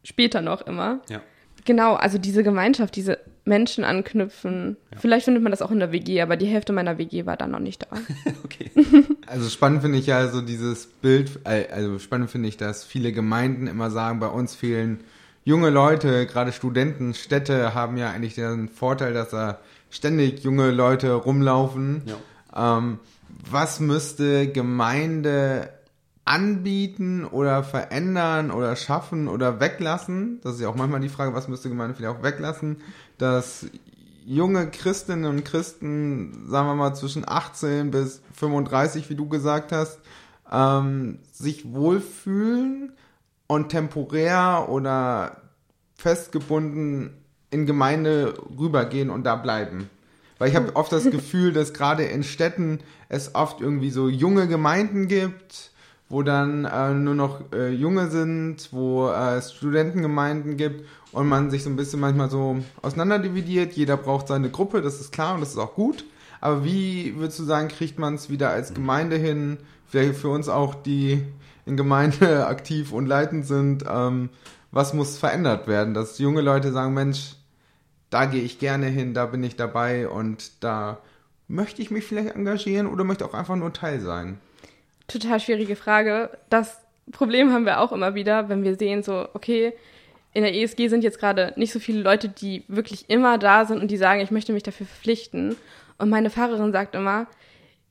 später 0.05 0.43
noch 0.43 0.67
immer. 0.67 1.01
Ja. 1.09 1.23
Genau, 1.65 1.95
also 1.95 2.19
diese 2.19 2.43
Gemeinschaft, 2.43 2.95
diese 2.95 3.21
Menschen 3.47 3.85
anknüpfen. 3.85 4.77
Ja. 4.91 4.99
Vielleicht 4.99 5.25
findet 5.25 5.43
man 5.43 5.51
das 5.51 5.63
auch 5.63 5.71
in 5.71 5.79
der 5.79 5.93
WG, 5.93 6.21
aber 6.21 6.37
die 6.37 6.45
Hälfte 6.45 6.75
meiner 6.75 6.99
WG 6.99 7.25
war 7.25 7.39
dann 7.39 7.53
noch 7.53 7.59
nicht 7.59 7.81
da. 7.83 7.97
okay. 8.45 8.71
Also 9.27 9.49
spannend 9.49 9.81
finde 9.81 9.97
ich 9.97 10.09
ja 10.09 10.29
so 10.29 10.43
dieses 10.43 10.89
Bild, 10.89 11.41
äh, 11.45 11.69
also 11.73 11.99
spannend 11.99 12.31
finde 12.31 12.51
ich, 12.51 12.59
dass 12.59 12.85
viele 12.85 13.13
Gemeinden 13.13 13.67
immer 13.67 13.91
sagen, 13.91 14.21
bei 14.21 14.27
uns 14.27 14.55
fehlen 14.55 15.05
junge 15.45 15.71
Leute, 15.71 16.27
gerade 16.27 16.53
Studenten, 16.53 17.15
Städte 17.15 17.75
haben 17.75 17.97
ja 17.97 18.11
eigentlich 18.11 18.35
den 18.35 18.69
Vorteil, 18.69 19.15
dass 19.15 19.31
da 19.31 19.59
ständig 19.93 20.43
junge 20.43 20.71
Leute 20.73 21.13
rumlaufen. 21.13 22.03
Ja. 22.07 22.79
Ähm, 22.79 22.99
was 23.49 23.79
müsste 23.79 24.51
Gemeinde 24.51 25.71
anbieten 26.25 27.25
oder 27.25 27.63
verändern 27.63 28.51
oder 28.51 28.75
schaffen 28.75 29.29
oder 29.29 29.61
weglassen? 29.61 30.41
Das 30.43 30.55
ist 30.55 30.61
ja 30.61 30.69
auch 30.69 30.77
manchmal 30.77 31.01
die 31.01 31.09
Frage, 31.09 31.35
was 31.35 31.49
müsste 31.49 31.69
Gemeinde 31.69 31.95
vielleicht 31.95 32.17
auch 32.17 32.23
weglassen, 32.23 32.81
dass 33.19 33.67
junge 34.25 34.71
Christinnen 34.71 35.27
und 35.27 35.45
Christen, 35.45 36.47
sagen 36.49 36.69
wir 36.69 36.75
mal 36.75 36.95
zwischen 36.95 37.29
18 37.29 37.91
bis 37.91 38.23
35, 38.35 39.11
wie 39.11 39.15
du 39.15 39.29
gesagt 39.29 39.73
hast, 39.73 39.99
ähm, 40.51 41.19
sich 41.33 41.73
wohlfühlen 41.73 42.93
und 43.47 43.69
temporär 43.69 44.67
oder 44.69 45.43
festgebunden 45.97 47.22
in 47.53 47.67
Gemeinde 47.67 48.35
rübergehen 48.59 49.11
und 49.11 49.25
da 49.25 49.37
bleiben. 49.37 49.89
Weil 50.39 50.49
ich 50.49 50.57
habe 50.57 50.75
oft 50.75 50.91
das 50.91 51.05
Gefühl, 51.11 51.53
dass 51.53 51.73
gerade 51.73 52.03
in 52.03 52.25
Städten 52.25 52.81
es 53.09 53.35
oft 53.35 53.61
irgendwie 53.61 53.91
so 53.91 54.09
junge 54.09 54.49
Gemeinden 54.49 55.07
gibt, 55.07 55.71
wo 56.09 56.23
dann 56.23 56.65
äh, 56.65 56.93
nur 56.93 57.15
noch 57.15 57.53
äh, 57.53 57.71
Junge 57.71 58.11
sind, 58.11 58.69
wo 58.73 59.09
äh, 59.09 59.37
es 59.37 59.55
Studentengemeinden 59.55 60.57
gibt 60.57 60.85
und 61.13 61.29
man 61.29 61.51
sich 61.51 61.63
so 61.63 61.71
ein 61.71 61.77
bisschen 61.77 62.01
manchmal 62.01 62.29
so 62.29 62.57
auseinanderdividiert. 62.83 63.75
Jeder 63.75 63.97
braucht 63.97 64.29
seine 64.29 64.51
Gruppe, 64.51 64.83
das 64.83 65.01
ist 65.01 65.13
klar 65.13 65.35
und 65.35 65.41
das 65.41 65.51
ist 65.51 65.59
auch 65.59 65.75
gut. 65.75 66.05
Aber 66.41 66.65
wie 66.65 67.15
würdest 67.17 67.39
du 67.39 67.45
sagen, 67.45 67.69
kriegt 67.69 67.99
man 67.99 68.17
es 68.17 68.29
wieder 68.29 68.51
als 68.51 68.75
Gemeinde 68.75 69.17
hin? 69.17 69.59
Vielleicht 69.87 70.17
für 70.17 70.29
uns 70.29 70.49
auch, 70.49 70.75
die 70.75 71.23
in 71.67 71.77
Gemeinde 71.77 72.47
aktiv 72.49 72.93
und 72.93 73.07
leitend 73.07 73.47
sind, 73.47 73.85
ähm, 73.89 74.29
was 74.73 74.93
muss 74.93 75.19
verändert 75.19 75.69
werden, 75.69 75.95
dass 75.95 76.19
junge 76.19 76.41
Leute 76.41 76.73
sagen, 76.73 76.95
Mensch, 76.95 77.37
da 78.13 78.27
gehe 78.27 78.43
ich 78.43 78.59
gerne 78.59 78.87
hin, 78.87 79.15
da 79.15 79.25
bin 79.25 79.43
ich 79.43 79.57
dabei 79.57 80.07
und 80.07 80.63
da 80.63 80.99
möchte 81.49 81.81
ich 81.81 81.91
mich 81.91 82.05
vielleicht 82.05 82.37
engagieren 82.37 82.87
oder 82.87 83.05
möchte 83.05 83.25
auch 83.25 83.33
einfach 83.33 83.57
nur 83.57 83.73
Teil 83.73 84.01
sein? 84.01 84.39
Total 85.09 85.41
schwierige 85.41 85.77
Frage. 85.77 86.31
Das 86.51 86.79
Problem 87.11 87.53
haben 87.53 87.65
wir 87.65 87.81
auch 87.81 87.91
immer 87.91 88.15
wieder, 88.15 88.51
wenn 88.51 88.65
wir 88.65 88.77
sehen, 88.77 89.03
so, 89.03 89.29
okay, 89.33 89.73
in 90.35 90.43
der 90.43 90.55
ESG 90.55 90.89
sind 90.89 91.05
jetzt 91.05 91.21
gerade 91.21 91.55
nicht 91.57 91.73
so 91.73 91.79
viele 91.79 92.03
Leute, 92.03 92.29
die 92.29 92.65
wirklich 92.69 93.09
immer 93.09 93.39
da 93.39 93.65
sind 93.65 93.81
und 93.81 93.91
die 93.91 93.97
sagen, 93.97 94.21
ich 94.21 94.31
möchte 94.31 94.53
mich 94.53 94.63
dafür 94.63 94.87
verpflichten. 94.87 95.57
Und 95.97 96.11
meine 96.11 96.29
Pfarrerin 96.29 96.73
sagt 96.73 96.95
immer, 96.95 97.27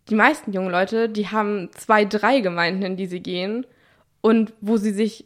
die 0.10 0.16
meisten 0.16 0.54
jungen 0.54 0.72
Leute, 0.72 1.10
die 1.10 1.30
haben 1.30 1.72
zwei, 1.74 2.06
drei 2.06 2.42
Gemeinden, 2.42 2.84
in 2.84 2.96
die 2.96 3.08
sie 3.08 3.22
gehen 3.22 3.66
und 4.22 4.54
wo 4.62 4.78
sie 4.78 4.92
sich 4.92 5.26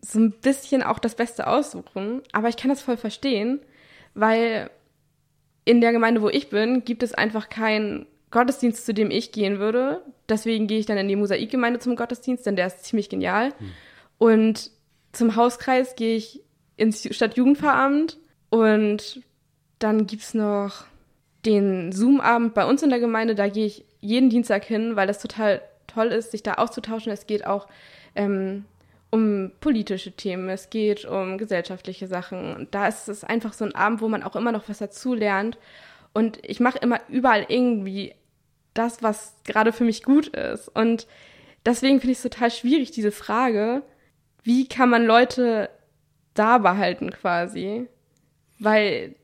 so 0.00 0.18
ein 0.18 0.32
bisschen 0.32 0.82
auch 0.82 0.98
das 0.98 1.16
Beste 1.16 1.46
aussuchen. 1.46 2.22
Aber 2.32 2.48
ich 2.48 2.56
kann 2.56 2.70
das 2.70 2.82
voll 2.82 2.96
verstehen, 2.96 3.60
weil 4.16 4.70
in 5.64 5.80
der 5.80 5.92
Gemeinde, 5.92 6.22
wo 6.22 6.28
ich 6.28 6.48
bin, 6.48 6.84
gibt 6.84 7.02
es 7.02 7.14
einfach 7.14 7.48
keinen 7.48 8.06
Gottesdienst, 8.30 8.84
zu 8.84 8.94
dem 8.94 9.10
ich 9.10 9.30
gehen 9.30 9.58
würde. 9.58 10.02
Deswegen 10.28 10.66
gehe 10.66 10.78
ich 10.78 10.86
dann 10.86 10.98
in 10.98 11.08
die 11.08 11.16
Mosaikgemeinde 11.16 11.78
zum 11.78 11.96
Gottesdienst, 11.96 12.44
denn 12.46 12.56
der 12.56 12.66
ist 12.66 12.84
ziemlich 12.84 13.08
genial. 13.08 13.52
Hm. 13.58 13.72
Und 14.18 14.70
zum 15.12 15.36
Hauskreis 15.36 15.94
gehe 15.94 16.16
ich 16.16 16.42
ins 16.76 17.14
Stadtjugendveramt 17.14 18.18
und 18.50 19.22
dann 19.78 20.06
gibt 20.06 20.22
es 20.22 20.34
noch 20.34 20.84
den 21.44 21.92
Zoom-Abend 21.92 22.54
bei 22.54 22.66
uns 22.66 22.82
in 22.82 22.90
der 22.90 23.00
Gemeinde. 23.00 23.34
Da 23.34 23.48
gehe 23.48 23.66
ich 23.66 23.84
jeden 24.00 24.30
Dienstag 24.30 24.64
hin, 24.64 24.96
weil 24.96 25.06
das 25.06 25.20
total 25.20 25.62
toll 25.86 26.08
ist, 26.08 26.30
sich 26.30 26.42
da 26.42 26.54
auszutauschen. 26.54 27.12
Es 27.12 27.26
geht 27.26 27.46
auch 27.46 27.68
ähm, 28.14 28.64
um 29.10 29.52
politische 29.60 30.12
Themen, 30.12 30.48
es 30.48 30.70
geht 30.70 31.04
um 31.04 31.38
gesellschaftliche 31.38 32.06
Sachen. 32.06 32.54
Und 32.54 32.74
da 32.74 32.88
ist 32.88 33.08
es 33.08 33.24
einfach 33.24 33.52
so 33.52 33.64
ein 33.64 33.74
Abend, 33.74 34.00
wo 34.00 34.08
man 34.08 34.22
auch 34.22 34.36
immer 34.36 34.52
noch 34.52 34.68
was 34.68 34.78
dazu 34.78 35.14
lernt. 35.14 35.58
Und 36.12 36.38
ich 36.42 36.60
mache 36.60 36.78
immer 36.78 37.00
überall 37.08 37.46
irgendwie 37.48 38.14
das, 38.74 39.02
was 39.02 39.34
gerade 39.44 39.72
für 39.72 39.84
mich 39.84 40.02
gut 40.02 40.28
ist. 40.28 40.68
Und 40.68 41.06
deswegen 41.64 42.00
finde 42.00 42.12
ich 42.12 42.18
es 42.18 42.22
total 42.22 42.50
schwierig, 42.50 42.90
diese 42.90 43.12
Frage, 43.12 43.82
wie 44.42 44.68
kann 44.68 44.90
man 44.90 45.04
Leute 45.04 45.70
da 46.34 46.58
behalten 46.58 47.10
quasi? 47.10 47.88
Weil 48.58 49.16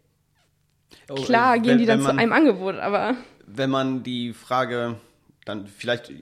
oh, 1.08 1.14
klar 1.14 1.58
gehen 1.58 1.72
wenn, 1.72 1.78
die 1.78 1.86
dann 1.86 2.02
man, 2.02 2.14
zu 2.14 2.18
einem 2.18 2.32
Angebot, 2.32 2.76
aber. 2.76 3.14
Wenn 3.46 3.70
man 3.70 4.02
die 4.02 4.32
Frage 4.32 4.96
dann 5.44 5.66
vielleicht 5.66 6.12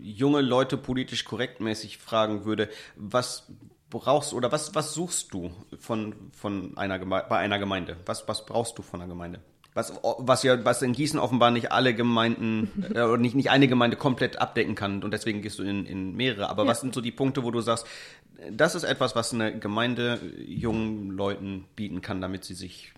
junge 0.00 0.40
Leute 0.40 0.76
politisch 0.76 1.24
korrektmäßig 1.24 1.98
fragen 1.98 2.44
würde, 2.44 2.68
was 2.96 3.48
brauchst 3.90 4.32
oder 4.32 4.52
was, 4.52 4.74
was 4.74 4.94
suchst 4.94 5.32
du 5.32 5.50
von, 5.78 6.14
von 6.32 6.76
einer 6.76 6.98
bei 6.98 7.36
einer 7.36 7.58
Gemeinde? 7.58 7.96
Was, 8.06 8.28
was 8.28 8.46
brauchst 8.46 8.78
du 8.78 8.82
von 8.82 9.00
einer 9.00 9.08
Gemeinde? 9.08 9.40
Was, 9.74 9.92
was 10.18 10.44
ja, 10.44 10.64
was 10.64 10.82
in 10.82 10.92
Gießen 10.92 11.18
offenbar 11.18 11.50
nicht 11.50 11.72
alle 11.72 11.94
Gemeinden 11.94 12.70
äh, 12.94 13.00
oder 13.00 13.16
nicht, 13.16 13.34
nicht 13.34 13.50
eine 13.50 13.66
Gemeinde 13.66 13.96
komplett 13.96 14.38
abdecken 14.38 14.76
kann 14.76 15.02
und 15.02 15.10
deswegen 15.10 15.42
gehst 15.42 15.58
du 15.58 15.64
in, 15.64 15.84
in 15.84 16.14
mehrere. 16.14 16.48
Aber 16.48 16.62
ja. 16.62 16.70
was 16.70 16.80
sind 16.80 16.94
so 16.94 17.00
die 17.00 17.10
Punkte, 17.10 17.42
wo 17.42 17.50
du 17.50 17.60
sagst, 17.60 17.86
das 18.52 18.76
ist 18.76 18.84
etwas, 18.84 19.16
was 19.16 19.34
eine 19.34 19.58
Gemeinde 19.58 20.20
jungen 20.46 21.10
Leuten 21.10 21.64
bieten 21.74 22.02
kann, 22.02 22.20
damit 22.20 22.44
sie 22.44 22.54
sich 22.54 22.92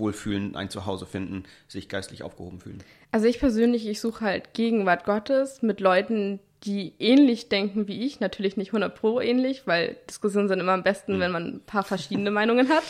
wohlfühlen, 0.00 0.56
ein 0.56 0.70
Zuhause 0.70 1.06
finden, 1.06 1.44
sich 1.68 1.88
geistlich 1.88 2.24
aufgehoben 2.24 2.58
fühlen? 2.58 2.82
Also 3.12 3.26
ich 3.26 3.38
persönlich, 3.38 3.86
ich 3.86 4.00
suche 4.00 4.24
halt 4.24 4.54
Gegenwart 4.54 5.04
Gottes 5.04 5.62
mit 5.62 5.78
Leuten, 5.78 6.40
die 6.64 6.92
ähnlich 6.98 7.48
denken 7.48 7.88
wie 7.88 8.04
ich, 8.04 8.20
natürlich 8.20 8.56
nicht 8.56 8.68
100 8.70 8.94
pro 8.94 9.20
ähnlich, 9.20 9.66
weil 9.66 9.96
Diskussionen 10.08 10.48
sind 10.48 10.60
immer 10.60 10.72
am 10.72 10.82
besten, 10.82 11.16
mhm. 11.16 11.20
wenn 11.20 11.30
man 11.32 11.46
ein 11.46 11.60
paar 11.60 11.84
verschiedene 11.84 12.30
Meinungen 12.30 12.68
hat. 12.68 12.84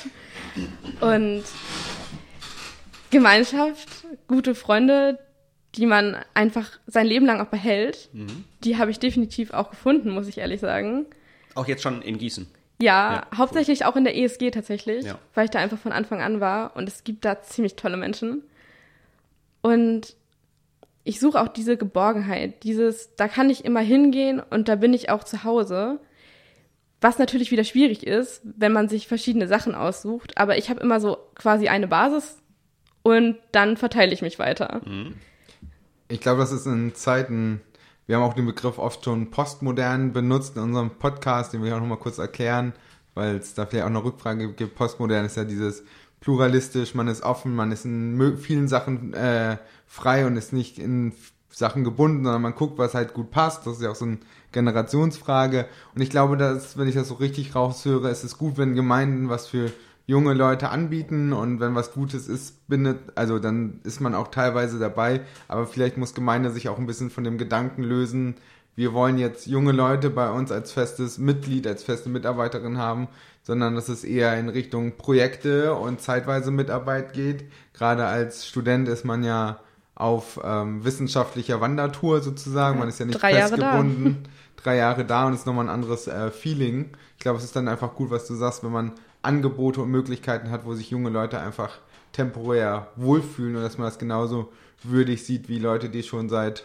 Und 1.00 1.44
Gemeinschaft, 3.10 3.88
gute 4.26 4.54
Freunde, 4.54 5.18
die 5.76 5.86
man 5.86 6.16
einfach 6.34 6.78
sein 6.86 7.06
Leben 7.06 7.26
lang 7.26 7.40
auch 7.40 7.50
behält, 7.50 8.08
mhm. 8.12 8.44
die 8.64 8.78
habe 8.78 8.90
ich 8.90 8.98
definitiv 8.98 9.52
auch 9.52 9.70
gefunden, 9.70 10.10
muss 10.10 10.26
ich 10.26 10.38
ehrlich 10.38 10.60
sagen. 10.60 11.06
Auch 11.54 11.68
jetzt 11.68 11.82
schon 11.82 12.02
in 12.02 12.18
Gießen? 12.18 12.48
Ja, 12.80 13.12
ja 13.12 13.36
hauptsächlich 13.36 13.80
cool. 13.80 13.86
auch 13.86 13.96
in 13.96 14.04
der 14.04 14.16
ESG 14.16 14.50
tatsächlich, 14.50 15.06
ja. 15.06 15.18
weil 15.34 15.44
ich 15.44 15.50
da 15.50 15.58
einfach 15.58 15.78
von 15.78 15.92
Anfang 15.92 16.20
an 16.20 16.40
war 16.40 16.76
und 16.76 16.88
es 16.88 17.04
gibt 17.04 17.24
da 17.24 17.42
ziemlich 17.42 17.76
tolle 17.76 17.96
Menschen. 17.96 18.42
Und 19.62 20.16
ich 21.04 21.20
suche 21.20 21.40
auch 21.40 21.48
diese 21.48 21.76
Geborgenheit, 21.76 22.62
dieses, 22.62 23.14
da 23.16 23.28
kann 23.28 23.50
ich 23.50 23.64
immer 23.64 23.80
hingehen 23.80 24.40
und 24.40 24.68
da 24.68 24.76
bin 24.76 24.94
ich 24.94 25.10
auch 25.10 25.24
zu 25.24 25.44
Hause. 25.44 26.00
Was 27.02 27.18
natürlich 27.18 27.50
wieder 27.50 27.64
schwierig 27.64 28.06
ist, 28.06 28.42
wenn 28.44 28.72
man 28.72 28.88
sich 28.88 29.08
verschiedene 29.08 29.48
Sachen 29.48 29.74
aussucht, 29.74 30.36
aber 30.36 30.58
ich 30.58 30.68
habe 30.68 30.80
immer 30.80 31.00
so 31.00 31.16
quasi 31.34 31.68
eine 31.68 31.88
Basis, 31.88 32.40
und 33.02 33.36
dann 33.52 33.76
verteile 33.76 34.12
ich 34.12 34.22
mich 34.22 34.38
weiter. 34.38 34.80
Mhm. 34.84 35.14
Ich 36.08 36.20
glaube, 36.20 36.40
das 36.40 36.52
ist 36.52 36.66
in 36.66 36.94
Zeiten, 36.94 37.60
wir 38.10 38.16
haben 38.16 38.24
auch 38.24 38.34
den 38.34 38.46
Begriff 38.46 38.78
oft 38.78 39.04
schon 39.04 39.30
postmodern 39.30 40.12
benutzt 40.12 40.56
in 40.56 40.64
unserem 40.64 40.90
Podcast, 40.90 41.52
den 41.52 41.64
ich 41.64 41.72
auch 41.72 41.78
nochmal 41.78 42.00
kurz 42.00 42.18
erklären, 42.18 42.72
weil 43.14 43.36
es 43.36 43.54
da 43.54 43.66
vielleicht 43.66 43.84
auch 43.84 43.90
eine 43.90 44.02
Rückfrage 44.02 44.52
gibt. 44.52 44.74
Postmodern 44.74 45.24
ist 45.24 45.36
ja 45.36 45.44
dieses 45.44 45.84
pluralistisch, 46.18 46.96
man 46.96 47.06
ist 47.06 47.22
offen, 47.22 47.54
man 47.54 47.70
ist 47.70 47.84
in 47.84 48.36
vielen 48.36 48.66
Sachen 48.66 49.14
äh, 49.14 49.58
frei 49.86 50.26
und 50.26 50.36
ist 50.36 50.52
nicht 50.52 50.80
in 50.80 51.12
Sachen 51.50 51.84
gebunden, 51.84 52.24
sondern 52.24 52.42
man 52.42 52.56
guckt, 52.56 52.78
was 52.78 52.94
halt 52.94 53.14
gut 53.14 53.30
passt. 53.30 53.64
Das 53.64 53.76
ist 53.76 53.82
ja 53.82 53.92
auch 53.92 53.94
so 53.94 54.06
eine 54.06 54.18
Generationsfrage. 54.50 55.66
Und 55.94 56.02
ich 56.02 56.10
glaube, 56.10 56.36
dass, 56.36 56.76
wenn 56.76 56.88
ich 56.88 56.96
das 56.96 57.06
so 57.06 57.14
richtig 57.14 57.54
raushöre, 57.54 58.10
ist 58.10 58.24
es 58.24 58.38
gut, 58.38 58.58
wenn 58.58 58.74
Gemeinden 58.74 59.28
was 59.28 59.46
für 59.46 59.70
junge 60.10 60.34
Leute 60.34 60.70
anbieten 60.70 61.32
und 61.32 61.60
wenn 61.60 61.76
was 61.76 61.92
Gutes 61.92 62.26
ist, 62.26 62.66
bindet, 62.66 62.98
also 63.14 63.38
dann 63.38 63.80
ist 63.84 64.00
man 64.00 64.16
auch 64.16 64.28
teilweise 64.28 64.80
dabei, 64.80 65.20
aber 65.46 65.68
vielleicht 65.68 65.98
muss 65.98 66.14
Gemeinde 66.14 66.50
sich 66.50 66.68
auch 66.68 66.78
ein 66.78 66.86
bisschen 66.86 67.10
von 67.10 67.22
dem 67.22 67.38
Gedanken 67.38 67.84
lösen, 67.84 68.34
wir 68.74 68.92
wollen 68.92 69.18
jetzt 69.18 69.46
junge 69.46 69.70
Leute 69.70 70.10
bei 70.10 70.30
uns 70.30 70.50
als 70.50 70.72
festes 70.72 71.18
Mitglied, 71.18 71.64
als 71.64 71.84
feste 71.84 72.08
Mitarbeiterin 72.08 72.76
haben, 72.76 73.06
sondern 73.42 73.76
dass 73.76 73.88
es 73.88 74.02
eher 74.02 74.36
in 74.36 74.48
Richtung 74.48 74.96
Projekte 74.96 75.74
und 75.74 76.00
zeitweise 76.00 76.50
Mitarbeit 76.50 77.12
geht. 77.12 77.44
Gerade 77.72 78.06
als 78.06 78.48
Student 78.48 78.88
ist 78.88 79.04
man 79.04 79.22
ja 79.22 79.60
auf 79.94 80.40
ähm, 80.42 80.84
wissenschaftlicher 80.84 81.60
Wandertour 81.60 82.20
sozusagen, 82.20 82.80
man 82.80 82.88
ist 82.88 82.98
ja 82.98 83.06
nicht 83.06 83.22
Drei 83.22 83.34
festgebunden. 83.34 84.04
Jahre 84.04 84.16
Drei 84.56 84.76
Jahre 84.76 85.04
da 85.04 85.26
und 85.26 85.34
ist 85.34 85.46
nochmal 85.46 85.66
ein 85.66 85.70
anderes 85.70 86.06
äh, 86.06 86.30
Feeling. 86.30 86.90
Ich 87.16 87.22
glaube, 87.22 87.38
es 87.38 87.44
ist 87.44 87.56
dann 87.56 87.68
einfach 87.68 87.94
gut, 87.94 88.10
was 88.10 88.26
du 88.26 88.34
sagst, 88.34 88.64
wenn 88.64 88.72
man 88.72 88.92
Angebote 89.22 89.80
und 89.82 89.90
Möglichkeiten 89.90 90.50
hat, 90.50 90.64
wo 90.64 90.74
sich 90.74 90.90
junge 90.90 91.10
Leute 91.10 91.40
einfach 91.40 91.78
temporär 92.12 92.88
wohlfühlen 92.96 93.56
und 93.56 93.62
dass 93.62 93.78
man 93.78 93.86
das 93.86 93.98
genauso 93.98 94.52
würdig 94.82 95.24
sieht 95.24 95.48
wie 95.48 95.58
Leute, 95.58 95.88
die 95.90 96.02
schon 96.02 96.28
seit 96.28 96.64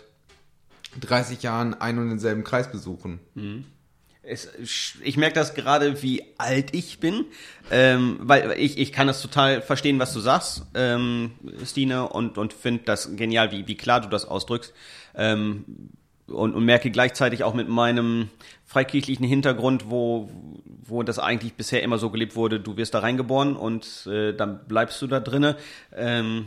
30 1.00 1.43
Jahren 1.43 1.74
einen 1.74 2.00
und 2.00 2.09
denselben 2.09 2.43
Kreis 2.43 2.71
besuchen. 2.71 3.19
Mhm. 3.33 3.65
Es, 4.27 4.50
ich 5.03 5.17
merke 5.17 5.35
das 5.35 5.53
gerade, 5.53 6.01
wie 6.01 6.24
alt 6.39 6.74
ich 6.74 7.00
bin, 7.00 7.25
ähm, 7.69 8.17
weil 8.21 8.53
ich, 8.57 8.79
ich 8.79 8.91
kann 8.91 9.05
das 9.05 9.21
total 9.21 9.62
verstehen, 9.62 10.00
was 10.00 10.13
du 10.13 10.19
sagst, 10.19 10.63
ähm, 10.74 11.31
Stine, 11.63 12.09
und, 12.09 12.39
und 12.39 12.51
finde 12.51 12.83
das 12.85 13.15
genial, 13.15 13.51
wie, 13.51 13.67
wie 13.67 13.75
klar 13.75 14.01
du 14.01 14.09
das 14.09 14.25
ausdrückst. 14.25 14.74
Ähm, 15.13 15.65
und, 16.27 16.55
und 16.55 16.65
merke 16.65 16.89
gleichzeitig 16.89 17.43
auch 17.43 17.53
mit 17.53 17.69
meinem 17.69 18.29
freikirchlichen 18.65 19.27
Hintergrund, 19.27 19.91
wo, 19.91 20.29
wo 20.85 21.03
das 21.03 21.19
eigentlich 21.19 21.53
bisher 21.55 21.83
immer 21.83 21.97
so 21.97 22.09
gelebt 22.09 22.35
wurde, 22.35 22.59
du 22.59 22.77
wirst 22.77 22.93
da 22.93 22.99
reingeboren 22.99 23.55
und 23.55 24.07
äh, 24.07 24.33
dann 24.33 24.65
bleibst 24.67 25.01
du 25.01 25.07
da 25.07 25.19
drinne. 25.19 25.57
Ähm, 25.95 26.45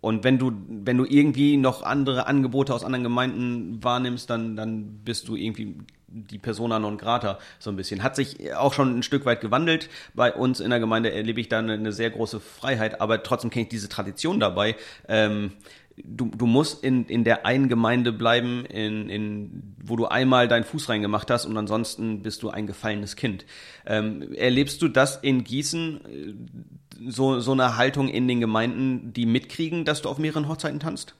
und 0.00 0.24
wenn 0.24 0.38
du, 0.38 0.52
wenn 0.68 0.98
du 0.98 1.04
irgendwie 1.04 1.56
noch 1.56 1.84
andere 1.84 2.26
Angebote 2.26 2.74
aus 2.74 2.82
anderen 2.82 3.04
Gemeinden 3.04 3.82
wahrnimmst, 3.84 4.28
dann, 4.28 4.56
dann 4.56 5.00
bist 5.04 5.28
du 5.28 5.36
irgendwie 5.36 5.76
die 6.12 6.38
Persona 6.38 6.78
non 6.78 6.98
grata 6.98 7.38
so 7.58 7.70
ein 7.70 7.76
bisschen. 7.76 8.02
Hat 8.02 8.16
sich 8.16 8.54
auch 8.54 8.74
schon 8.74 8.98
ein 8.98 9.02
Stück 9.02 9.24
weit 9.24 9.40
gewandelt. 9.40 9.88
Bei 10.14 10.32
uns 10.32 10.60
in 10.60 10.70
der 10.70 10.80
Gemeinde 10.80 11.12
erlebe 11.12 11.40
ich 11.40 11.48
da 11.48 11.58
eine, 11.60 11.74
eine 11.74 11.92
sehr 11.92 12.10
große 12.10 12.40
Freiheit, 12.40 13.00
aber 13.00 13.22
trotzdem 13.22 13.50
kenne 13.50 13.64
ich 13.64 13.68
diese 13.68 13.88
Tradition 13.88 14.40
dabei. 14.40 14.76
Ähm, 15.08 15.52
du, 15.96 16.26
du 16.26 16.46
musst 16.46 16.84
in, 16.84 17.06
in 17.06 17.24
der 17.24 17.46
einen 17.46 17.68
Gemeinde 17.68 18.12
bleiben, 18.12 18.64
in, 18.66 19.08
in, 19.08 19.74
wo 19.82 19.96
du 19.96 20.06
einmal 20.06 20.48
deinen 20.48 20.64
Fuß 20.64 20.88
reingemacht 20.88 21.30
hast 21.30 21.46
und 21.46 21.56
ansonsten 21.56 22.22
bist 22.22 22.42
du 22.42 22.50
ein 22.50 22.66
gefallenes 22.66 23.16
Kind. 23.16 23.44
Ähm, 23.86 24.32
erlebst 24.34 24.82
du 24.82 24.88
das 24.88 25.16
in 25.16 25.44
Gießen, 25.44 26.00
äh, 26.06 27.10
so, 27.10 27.40
so 27.40 27.52
eine 27.52 27.76
Haltung 27.76 28.08
in 28.08 28.28
den 28.28 28.40
Gemeinden, 28.40 29.12
die 29.12 29.26
mitkriegen, 29.26 29.84
dass 29.84 30.02
du 30.02 30.08
auf 30.08 30.18
mehreren 30.18 30.48
Hochzeiten 30.48 30.80
tanzt? 30.80 31.14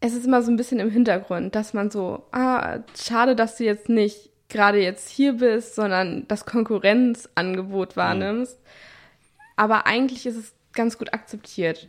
Es 0.00 0.14
ist 0.14 0.26
immer 0.26 0.42
so 0.42 0.50
ein 0.50 0.56
bisschen 0.56 0.78
im 0.80 0.90
Hintergrund, 0.90 1.54
dass 1.54 1.72
man 1.72 1.90
so, 1.90 2.24
ah, 2.32 2.80
schade, 2.96 3.34
dass 3.34 3.56
du 3.56 3.64
jetzt 3.64 3.88
nicht 3.88 4.30
gerade 4.48 4.80
jetzt 4.80 5.08
hier 5.08 5.34
bist, 5.34 5.74
sondern 5.74 6.28
das 6.28 6.44
Konkurrenzangebot 6.44 7.96
wahrnimmst. 7.96 8.58
Mhm. 8.58 8.66
Aber 9.56 9.86
eigentlich 9.86 10.26
ist 10.26 10.36
es 10.36 10.54
ganz 10.72 10.98
gut 10.98 11.14
akzeptiert 11.14 11.88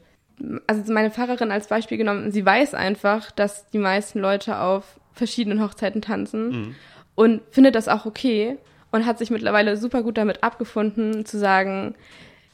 also 0.67 0.93
meine 0.93 1.11
Pfarrerin 1.11 1.51
als 1.51 1.67
Beispiel 1.67 1.97
genommen, 1.97 2.31
sie 2.31 2.45
weiß 2.45 2.73
einfach, 2.73 3.31
dass 3.31 3.69
die 3.69 3.79
meisten 3.79 4.19
Leute 4.19 4.59
auf 4.59 4.99
verschiedenen 5.13 5.61
Hochzeiten 5.61 6.01
tanzen 6.01 6.49
mhm. 6.49 6.75
und 7.15 7.41
findet 7.51 7.75
das 7.75 7.87
auch 7.87 8.05
okay 8.05 8.57
und 8.91 9.05
hat 9.05 9.17
sich 9.17 9.31
mittlerweile 9.31 9.77
super 9.77 10.03
gut 10.03 10.17
damit 10.17 10.43
abgefunden, 10.43 11.25
zu 11.25 11.39
sagen, 11.39 11.95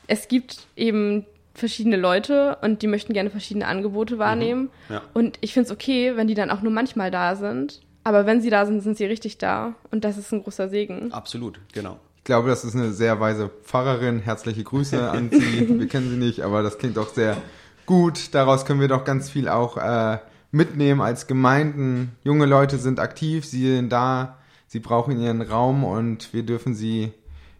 es 0.08 0.28
gibt 0.28 0.68
eben 0.76 1.26
verschiedene 1.54 1.98
Leute 1.98 2.58
und 2.62 2.82
die 2.82 2.88
möchten 2.88 3.14
gerne 3.14 3.30
verschiedene 3.30 3.68
Angebote 3.68 4.18
wahrnehmen. 4.18 4.64
Mhm. 4.88 4.94
Ja. 4.94 5.02
Und 5.14 5.38
ich 5.42 5.54
finde 5.54 5.68
es 5.68 5.72
okay, 5.72 6.16
wenn 6.16 6.28
die 6.28 6.34
dann 6.34 6.50
auch 6.50 6.62
nur 6.62 6.72
manchmal 6.72 7.12
da 7.12 7.36
sind. 7.36 7.82
Aber 8.04 8.26
wenn 8.26 8.42
sie 8.42 8.50
da 8.50 8.66
sind, 8.66 8.82
sind 8.82 8.98
sie 8.98 9.06
richtig 9.06 9.38
da. 9.38 9.76
Und 9.92 10.04
das 10.04 10.18
ist 10.18 10.32
ein 10.34 10.44
großer 10.44 10.68
Segen. 10.68 11.14
Absolut, 11.14 11.60
genau. 11.72 12.00
Ich 12.18 12.24
glaube, 12.26 12.50
das 12.50 12.66
ist 12.66 12.76
eine 12.76 12.92
sehr 12.92 13.20
weise 13.20 13.50
Pfarrerin. 13.64 14.20
Herzliche 14.20 14.64
Grüße 14.64 15.10
an 15.10 15.30
sie. 15.32 15.68
Wir 15.80 15.88
kennen 15.88 16.10
sie 16.10 16.18
nicht, 16.18 16.42
aber 16.42 16.64
das 16.64 16.78
klingt 16.78 16.98
auch 16.98 17.10
sehr 17.10 17.38
gut. 17.86 18.34
Daraus 18.34 18.66
können 18.66 18.80
wir 18.80 18.88
doch 18.88 19.04
ganz 19.04 19.30
viel 19.30 19.50
auch 19.50 19.78
äh, 19.78 20.18
mitnehmen 20.52 21.02
als 21.02 21.28
Gemeinden. 21.28 22.16
Junge 22.24 22.46
Leute 22.46 22.78
sind 22.78 23.00
aktiv, 23.00 23.46
sie 23.46 23.76
sind 23.76 23.90
da, 23.90 24.38
sie 24.68 24.80
brauchen 24.80 25.20
ihren 25.20 25.42
Raum 25.42 25.84
und 25.84 26.34
wir 26.34 26.44
dürfen 26.44 26.76
sie 26.76 27.12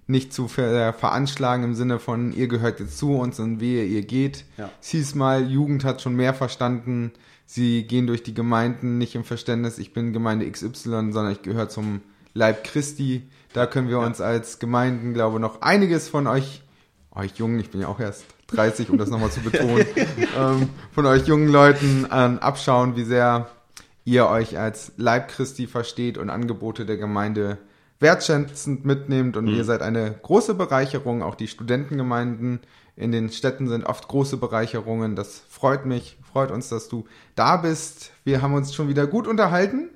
nicht 0.06 0.34
zu 0.34 0.48
ver 0.48 0.94
veranschlagen 0.94 1.64
im 1.64 1.76
Sinne 1.76 2.00
von, 2.00 2.34
ihr 2.34 2.48
gehört 2.48 2.80
jetzt 2.80 2.98
zu 2.98 3.14
uns 3.18 3.40
und 3.40 3.60
wehe, 3.60 3.86
ihr 3.86 4.04
geht. 4.04 4.46
Ja. 4.58 4.70
Es 4.82 4.90
hieß 4.90 5.16
mal, 5.16 5.50
Jugend 5.50 5.84
hat 5.84 6.02
schon 6.02 6.16
mehr 6.16 6.34
verstanden. 6.34 7.12
Sie 7.46 7.84
gehen 7.84 8.08
durch 8.08 8.24
die 8.24 8.34
Gemeinden 8.34 8.98
nicht 8.98 9.16
im 9.16 9.24
Verständnis, 9.24 9.78
ich 9.78 9.94
bin 9.94 10.14
Gemeinde 10.14 10.50
XY, 10.50 10.72
sondern 11.12 11.32
ich 11.32 11.42
gehöre 11.42 11.70
zum 11.70 12.02
Leib 12.34 12.64
Christi. 12.64 13.24
Da 13.54 13.66
können 13.66 13.88
wir 13.88 14.00
ja. 14.00 14.06
uns 14.06 14.22
als 14.22 14.60
Gemeinden, 14.60 15.14
glaube 15.14 15.38
ich, 15.38 15.42
noch 15.42 15.62
einiges 15.62 16.10
von 16.10 16.28
euch, 16.28 16.64
euch 17.12 17.36
Jungen, 17.36 17.60
ich 17.60 17.70
bin 17.70 17.82
ja 17.82 17.88
auch 17.88 18.00
erst 18.00 18.26
30, 18.54 18.90
um 18.90 18.98
das 18.98 19.10
nochmal 19.10 19.32
zu 19.32 19.42
betonen, 19.42 19.86
ähm, 20.38 20.70
von 20.92 21.06
euch 21.06 21.28
jungen 21.28 21.50
Leuten 21.50 22.08
ähm, 22.12 22.40
abschauen, 22.40 22.96
wie 22.96 23.04
sehr 23.04 23.50
ihr 24.06 24.28
euch 24.28 24.58
als 24.58 24.94
Leib 24.98 25.30
Christi 25.30 25.68
versteht 25.68 26.18
und 26.18 26.30
Angebote 26.30 26.86
der 26.86 26.98
Gemeinde 26.98 27.58
wertschätzend 28.00 28.86
mitnehmt 28.86 29.38
und 29.38 29.46
mhm. 29.46 29.56
ihr 29.56 29.64
seid 29.64 29.82
eine 29.82 30.14
große 30.22 30.54
Bereicherung. 30.54 31.24
Auch 31.24 31.36
die 31.36 31.48
Studentengemeinden 31.48 32.60
in 32.96 33.12
den 33.12 33.30
Städten 33.30 33.68
sind 33.68 33.86
oft 33.86 34.08
große 34.08 34.38
Bereicherungen. 34.38 35.16
Das 35.16 35.42
freut 35.50 35.86
mich, 35.86 36.18
freut 36.32 36.52
uns, 36.52 36.70
dass 36.70 36.90
du 36.90 37.06
da 37.36 37.58
bist. 37.58 38.12
Wir 38.24 38.42
haben 38.42 38.54
uns 38.54 38.76
schon 38.76 38.90
wieder 38.90 39.08
gut 39.08 39.28
unterhalten. 39.28 39.90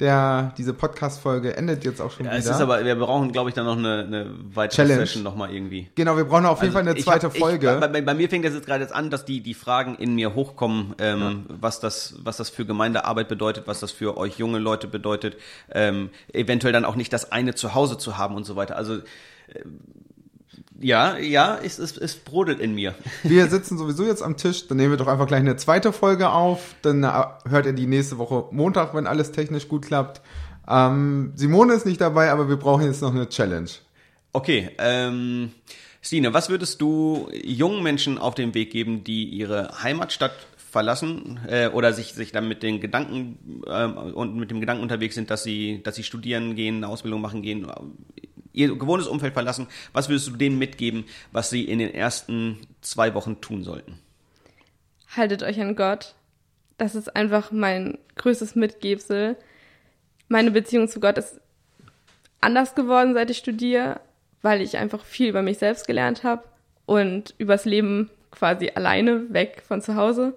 Der, 0.00 0.52
diese 0.56 0.72
Podcast-Folge 0.72 1.56
endet 1.56 1.84
jetzt 1.84 2.00
auch 2.00 2.10
schon 2.10 2.24
Ja, 2.24 2.32
wieder. 2.32 2.40
es 2.40 2.46
ist 2.46 2.60
aber, 2.60 2.82
wir 2.84 2.96
brauchen, 2.96 3.32
glaube 3.32 3.50
ich, 3.50 3.54
dann 3.54 3.66
noch 3.66 3.76
eine, 3.76 3.98
eine 4.06 4.30
weitere 4.54 4.76
Challenge. 4.76 5.00
Session 5.06 5.22
nochmal 5.22 5.52
irgendwie. 5.54 5.88
genau, 5.94 6.16
wir 6.16 6.24
brauchen 6.24 6.46
auf 6.46 6.62
jeden 6.62 6.72
Fall 6.72 6.82
eine 6.82 6.92
Also 6.92 7.02
zweite 7.02 7.26
hab- 7.26 7.36
Folge. 7.36 7.74
Ich, 7.74 7.80
bei, 7.80 8.00
bei, 8.00 8.14
mir 8.14 8.28
fängt 8.30 8.44
das 8.46 8.54
jetzt 8.54 8.66
gerade 8.66 8.82
jetzt 8.82 8.94
an, 8.94 9.10
dass 9.10 9.26
die, 9.26 9.40
die 9.42 9.52
Fragen 9.54 9.94
in 9.96 10.14
mir 10.14 10.34
hochkommen, 10.34 10.94
ähm, 10.98 11.44
was, 11.48 11.80
das, 11.80 12.14
was 12.22 12.38
das 12.38 12.48
für 12.48 12.64
Gemeindearbeit 12.64 13.28
bedeutet, 13.28 13.66
was 13.66 13.80
das 13.80 13.92
für 13.92 14.16
euch 14.16 14.38
junge 14.38 14.58
Leute 14.58 14.88
bedeutet, 14.88 15.36
ähm, 15.70 16.08
eventuell 16.32 16.72
dann 16.72 16.86
auch 16.86 16.96
nicht 16.96 17.12
das 17.12 17.30
eine 17.30 17.54
zu 17.54 17.74
Hause 17.74 17.98
zu 17.98 18.16
haben 18.16 18.34
und 18.36 18.44
so 18.44 18.56
weiter. 18.56 18.76
Also 18.76 18.94
äh, 18.96 19.02
ja, 20.80 21.18
ja, 21.18 21.58
es, 21.62 21.78
es, 21.78 21.96
es 21.96 22.16
brodelt 22.16 22.58
in 22.58 22.74
mir. 22.74 22.94
Wir 23.22 23.48
sitzen 23.48 23.76
sowieso 23.78 24.04
jetzt 24.04 24.22
am 24.22 24.36
Tisch, 24.36 24.66
dann 24.66 24.78
nehmen 24.78 24.90
wir 24.90 24.96
doch 24.96 25.08
einfach 25.08 25.26
gleich 25.26 25.40
eine 25.40 25.56
zweite 25.56 25.92
Folge 25.92 26.30
auf. 26.30 26.74
Dann 26.82 27.04
äh, 27.04 27.12
hört 27.48 27.66
ihr 27.66 27.72
die 27.74 27.86
nächste 27.86 28.18
Woche 28.18 28.46
Montag, 28.50 28.94
wenn 28.94 29.06
alles 29.06 29.32
technisch 29.32 29.68
gut 29.68 29.84
klappt. 29.84 30.22
Ähm, 30.66 31.32
Simone 31.34 31.74
ist 31.74 31.86
nicht 31.86 32.00
dabei, 32.00 32.30
aber 32.30 32.48
wir 32.48 32.56
brauchen 32.56 32.84
jetzt 32.84 33.02
noch 33.02 33.14
eine 33.14 33.28
Challenge. 33.28 33.68
Okay, 34.32 34.70
ähm, 34.78 35.50
Stine, 36.02 36.32
was 36.32 36.48
würdest 36.48 36.80
du 36.80 37.28
jungen 37.32 37.82
Menschen 37.82 38.16
auf 38.16 38.34
den 38.34 38.54
Weg 38.54 38.70
geben, 38.70 39.04
die 39.04 39.24
ihre 39.24 39.82
Heimatstadt 39.82 40.32
verlassen 40.70 41.40
äh, 41.48 41.68
oder 41.68 41.92
sich 41.92 42.14
sich 42.14 42.32
dann 42.32 42.48
mit 42.48 42.62
den 42.62 42.80
Gedanken 42.80 43.62
ähm, 43.68 43.96
und 44.14 44.36
mit 44.36 44.50
dem 44.50 44.60
Gedanken 44.60 44.82
unterwegs 44.82 45.14
sind, 45.14 45.30
dass 45.30 45.42
sie 45.42 45.82
dass 45.82 45.96
sie 45.96 46.04
studieren 46.04 46.54
gehen, 46.54 46.76
eine 46.76 46.88
Ausbildung 46.88 47.20
machen 47.20 47.42
gehen, 47.42 47.64
äh, 47.64 47.72
ihr 48.60 48.76
gewohntes 48.76 49.08
Umfeld 49.08 49.34
verlassen. 49.34 49.66
Was 49.92 50.08
würdest 50.08 50.28
du 50.28 50.32
denen 50.32 50.58
mitgeben, 50.58 51.04
was 51.32 51.50
sie 51.50 51.64
in 51.64 51.78
den 51.78 51.92
ersten 51.92 52.58
zwei 52.80 53.14
Wochen 53.14 53.40
tun 53.40 53.64
sollten? 53.64 53.98
haltet 55.16 55.42
euch 55.42 55.60
an 55.60 55.76
Gott. 55.76 56.14
Das 56.78 56.94
ist 56.94 57.14
einfach 57.14 57.52
mein 57.52 57.98
größtes 58.16 58.54
Mitgebsel. 58.54 59.36
Meine 60.28 60.50
Beziehung 60.50 60.88
zu 60.88 61.00
Gott 61.00 61.18
ist 61.18 61.40
anders 62.40 62.74
geworden, 62.74 63.14
seit 63.14 63.30
ich 63.30 63.38
studiere, 63.38 64.00
weil 64.42 64.62
ich 64.62 64.78
einfach 64.78 65.04
viel 65.04 65.28
über 65.28 65.42
mich 65.42 65.58
selbst 65.58 65.86
gelernt 65.86 66.24
habe 66.24 66.44
und 66.86 67.34
übers 67.38 67.64
Leben 67.64 68.10
quasi 68.30 68.70
alleine 68.74 69.32
weg 69.32 69.62
von 69.66 69.82
zu 69.82 69.96
Hause. 69.96 70.34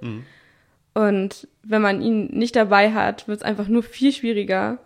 Und 0.93 1.47
wenn 1.63 1.81
man 1.81 2.01
ihn 2.01 2.25
nicht 2.25 2.55
dabei 2.55 2.91
hat, 2.93 3.27
wird 3.27 3.39
es 3.39 3.45
einfach 3.45 3.67
nur 3.67 3.83
viel 3.83 4.11
schwieriger. 4.11 4.79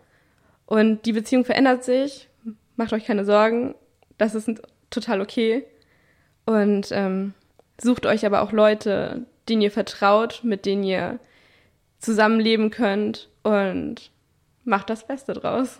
Und 0.65 1.05
die 1.05 1.13
Beziehung 1.13 1.45
verändert 1.45 1.83
sich. 1.83 2.27
Macht 2.77 2.93
euch 2.93 3.05
keine 3.05 3.25
Sorgen. 3.25 3.75
Das 4.17 4.33
ist 4.33 4.49
total 4.89 5.19
okay. 5.19 5.65
Und 6.45 6.87
ähm, 6.91 7.33
sucht 7.81 8.05
euch 8.05 8.25
aber 8.25 8.41
auch 8.41 8.53
Leute, 8.53 9.25
denen 9.49 9.61
ihr 9.61 9.71
vertraut, 9.71 10.41
mit 10.43 10.65
denen 10.65 10.83
ihr 10.83 11.19
zusammenleben 11.99 12.69
könnt 12.69 13.29
und 13.43 14.11
macht 14.63 14.89
das 14.89 15.05
Beste 15.07 15.33
draus. 15.33 15.79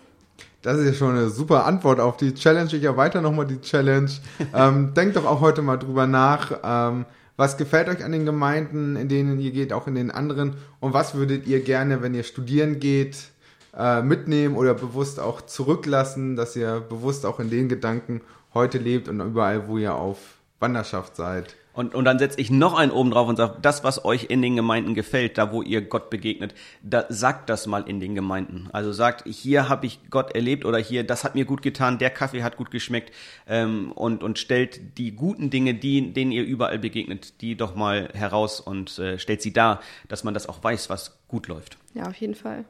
Das 0.62 0.78
ist 0.78 0.86
ja 0.86 0.92
schon 0.92 1.16
eine 1.16 1.28
super 1.30 1.64
Antwort 1.64 2.00
auf 2.00 2.16
die 2.16 2.34
Challenge. 2.34 2.70
Ich 2.72 2.82
erweitere 2.82 3.22
nochmal 3.22 3.46
die 3.46 3.60
Challenge. 3.60 4.10
ähm, 4.54 4.92
denkt 4.94 5.16
doch 5.16 5.24
auch 5.24 5.40
heute 5.40 5.62
mal 5.62 5.76
drüber 5.76 6.06
nach. 6.06 6.58
Ähm, 6.62 7.06
was 7.36 7.56
gefällt 7.56 7.88
euch 7.88 8.04
an 8.04 8.10
den 8.10 8.26
Gemeinden, 8.26 8.96
in 8.96 9.08
denen 9.08 9.38
ihr 9.38 9.52
geht, 9.52 9.72
auch 9.72 9.86
in 9.86 9.94
den 9.94 10.10
anderen? 10.10 10.56
Und 10.80 10.92
was 10.92 11.14
würdet 11.14 11.46
ihr 11.46 11.60
gerne, 11.60 12.02
wenn 12.02 12.12
ihr 12.12 12.24
studieren 12.24 12.80
geht, 12.80 13.30
äh, 13.76 14.02
mitnehmen 14.02 14.56
oder 14.56 14.74
bewusst 14.74 15.20
auch 15.20 15.40
zurücklassen, 15.42 16.36
dass 16.36 16.56
ihr 16.56 16.80
bewusst 16.80 17.26
auch 17.26 17.40
in 17.40 17.50
den 17.50 17.68
Gedanken 17.68 18.20
heute 18.54 18.78
lebt 18.78 19.08
und 19.08 19.20
überall, 19.20 19.68
wo 19.68 19.78
ihr 19.78 19.94
auf 19.94 20.18
Wanderschaft 20.60 21.16
seid? 21.16 21.56
Und, 21.78 21.94
und 21.94 22.04
dann 22.04 22.18
setze 22.18 22.40
ich 22.40 22.50
noch 22.50 22.76
einen 22.76 22.90
oben 22.90 23.12
drauf 23.12 23.28
und 23.28 23.36
sage, 23.36 23.58
das, 23.62 23.84
was 23.84 24.04
euch 24.04 24.24
in 24.30 24.42
den 24.42 24.56
Gemeinden 24.56 24.96
gefällt, 24.96 25.38
da 25.38 25.52
wo 25.52 25.62
ihr 25.62 25.80
Gott 25.80 26.10
begegnet, 26.10 26.52
da, 26.82 27.04
sagt 27.08 27.48
das 27.48 27.68
mal 27.68 27.84
in 27.86 28.00
den 28.00 28.16
Gemeinden. 28.16 28.68
Also 28.72 28.92
sagt, 28.92 29.28
hier 29.28 29.68
habe 29.68 29.86
ich 29.86 30.00
Gott 30.10 30.34
erlebt 30.34 30.64
oder 30.64 30.78
hier, 30.78 31.04
das 31.04 31.22
hat 31.22 31.36
mir 31.36 31.44
gut 31.44 31.62
getan, 31.62 31.98
der 31.98 32.10
Kaffee 32.10 32.42
hat 32.42 32.56
gut 32.56 32.72
geschmeckt 32.72 33.14
ähm, 33.46 33.92
und, 33.92 34.24
und 34.24 34.40
stellt 34.40 34.98
die 34.98 35.12
guten 35.12 35.50
Dinge, 35.50 35.72
die, 35.72 36.12
denen 36.12 36.32
ihr 36.32 36.42
überall 36.42 36.80
begegnet, 36.80 37.40
die 37.42 37.54
doch 37.54 37.76
mal 37.76 38.08
heraus 38.12 38.58
und 38.58 38.98
äh, 38.98 39.20
stellt 39.20 39.40
sie 39.40 39.52
dar, 39.52 39.80
dass 40.08 40.24
man 40.24 40.34
das 40.34 40.48
auch 40.48 40.64
weiß, 40.64 40.90
was 40.90 41.16
gut 41.28 41.46
läuft. 41.46 41.78
Ja, 41.94 42.08
auf 42.08 42.16
jeden 42.16 42.34
Fall. 42.34 42.64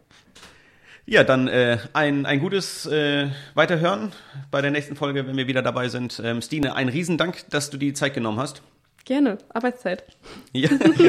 Ja, 1.10 1.24
dann 1.24 1.48
äh, 1.48 1.78
ein, 1.94 2.26
ein 2.26 2.38
gutes 2.38 2.84
äh, 2.84 3.28
Weiterhören 3.54 4.12
bei 4.50 4.60
der 4.60 4.70
nächsten 4.70 4.94
Folge, 4.94 5.26
wenn 5.26 5.38
wir 5.38 5.46
wieder 5.46 5.62
dabei 5.62 5.88
sind. 5.88 6.20
Ähm, 6.22 6.42
Stine, 6.42 6.76
ein 6.76 6.90
Riesendank, 6.90 7.48
dass 7.48 7.70
du 7.70 7.78
die 7.78 7.94
Zeit 7.94 8.12
genommen 8.12 8.38
hast. 8.38 8.60
Gerne. 9.06 9.38
Arbeitszeit. 9.48 10.04
Ja, 10.52 10.68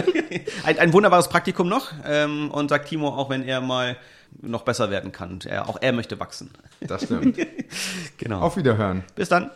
ein, 0.64 0.80
ein 0.80 0.94
wunderbares 0.94 1.28
Praktikum 1.28 1.68
noch 1.68 1.92
ähm, 2.06 2.50
und 2.50 2.70
sagt 2.70 2.88
Timo, 2.88 3.10
auch 3.10 3.30
wenn 3.30 3.44
er 3.44 3.60
mal 3.60 3.98
noch 4.42 4.62
besser 4.62 4.90
werden 4.90 5.12
kann. 5.12 5.40
Er, 5.46 5.68
auch 5.68 5.78
er 5.82 5.92
möchte 5.92 6.18
wachsen. 6.18 6.52
Das 6.80 7.04
stimmt. 7.04 7.38
Genau. 8.18 8.40
auf 8.40 8.56
Wiederhören. 8.56 9.04
Bis 9.16 9.28
dann. 9.28 9.52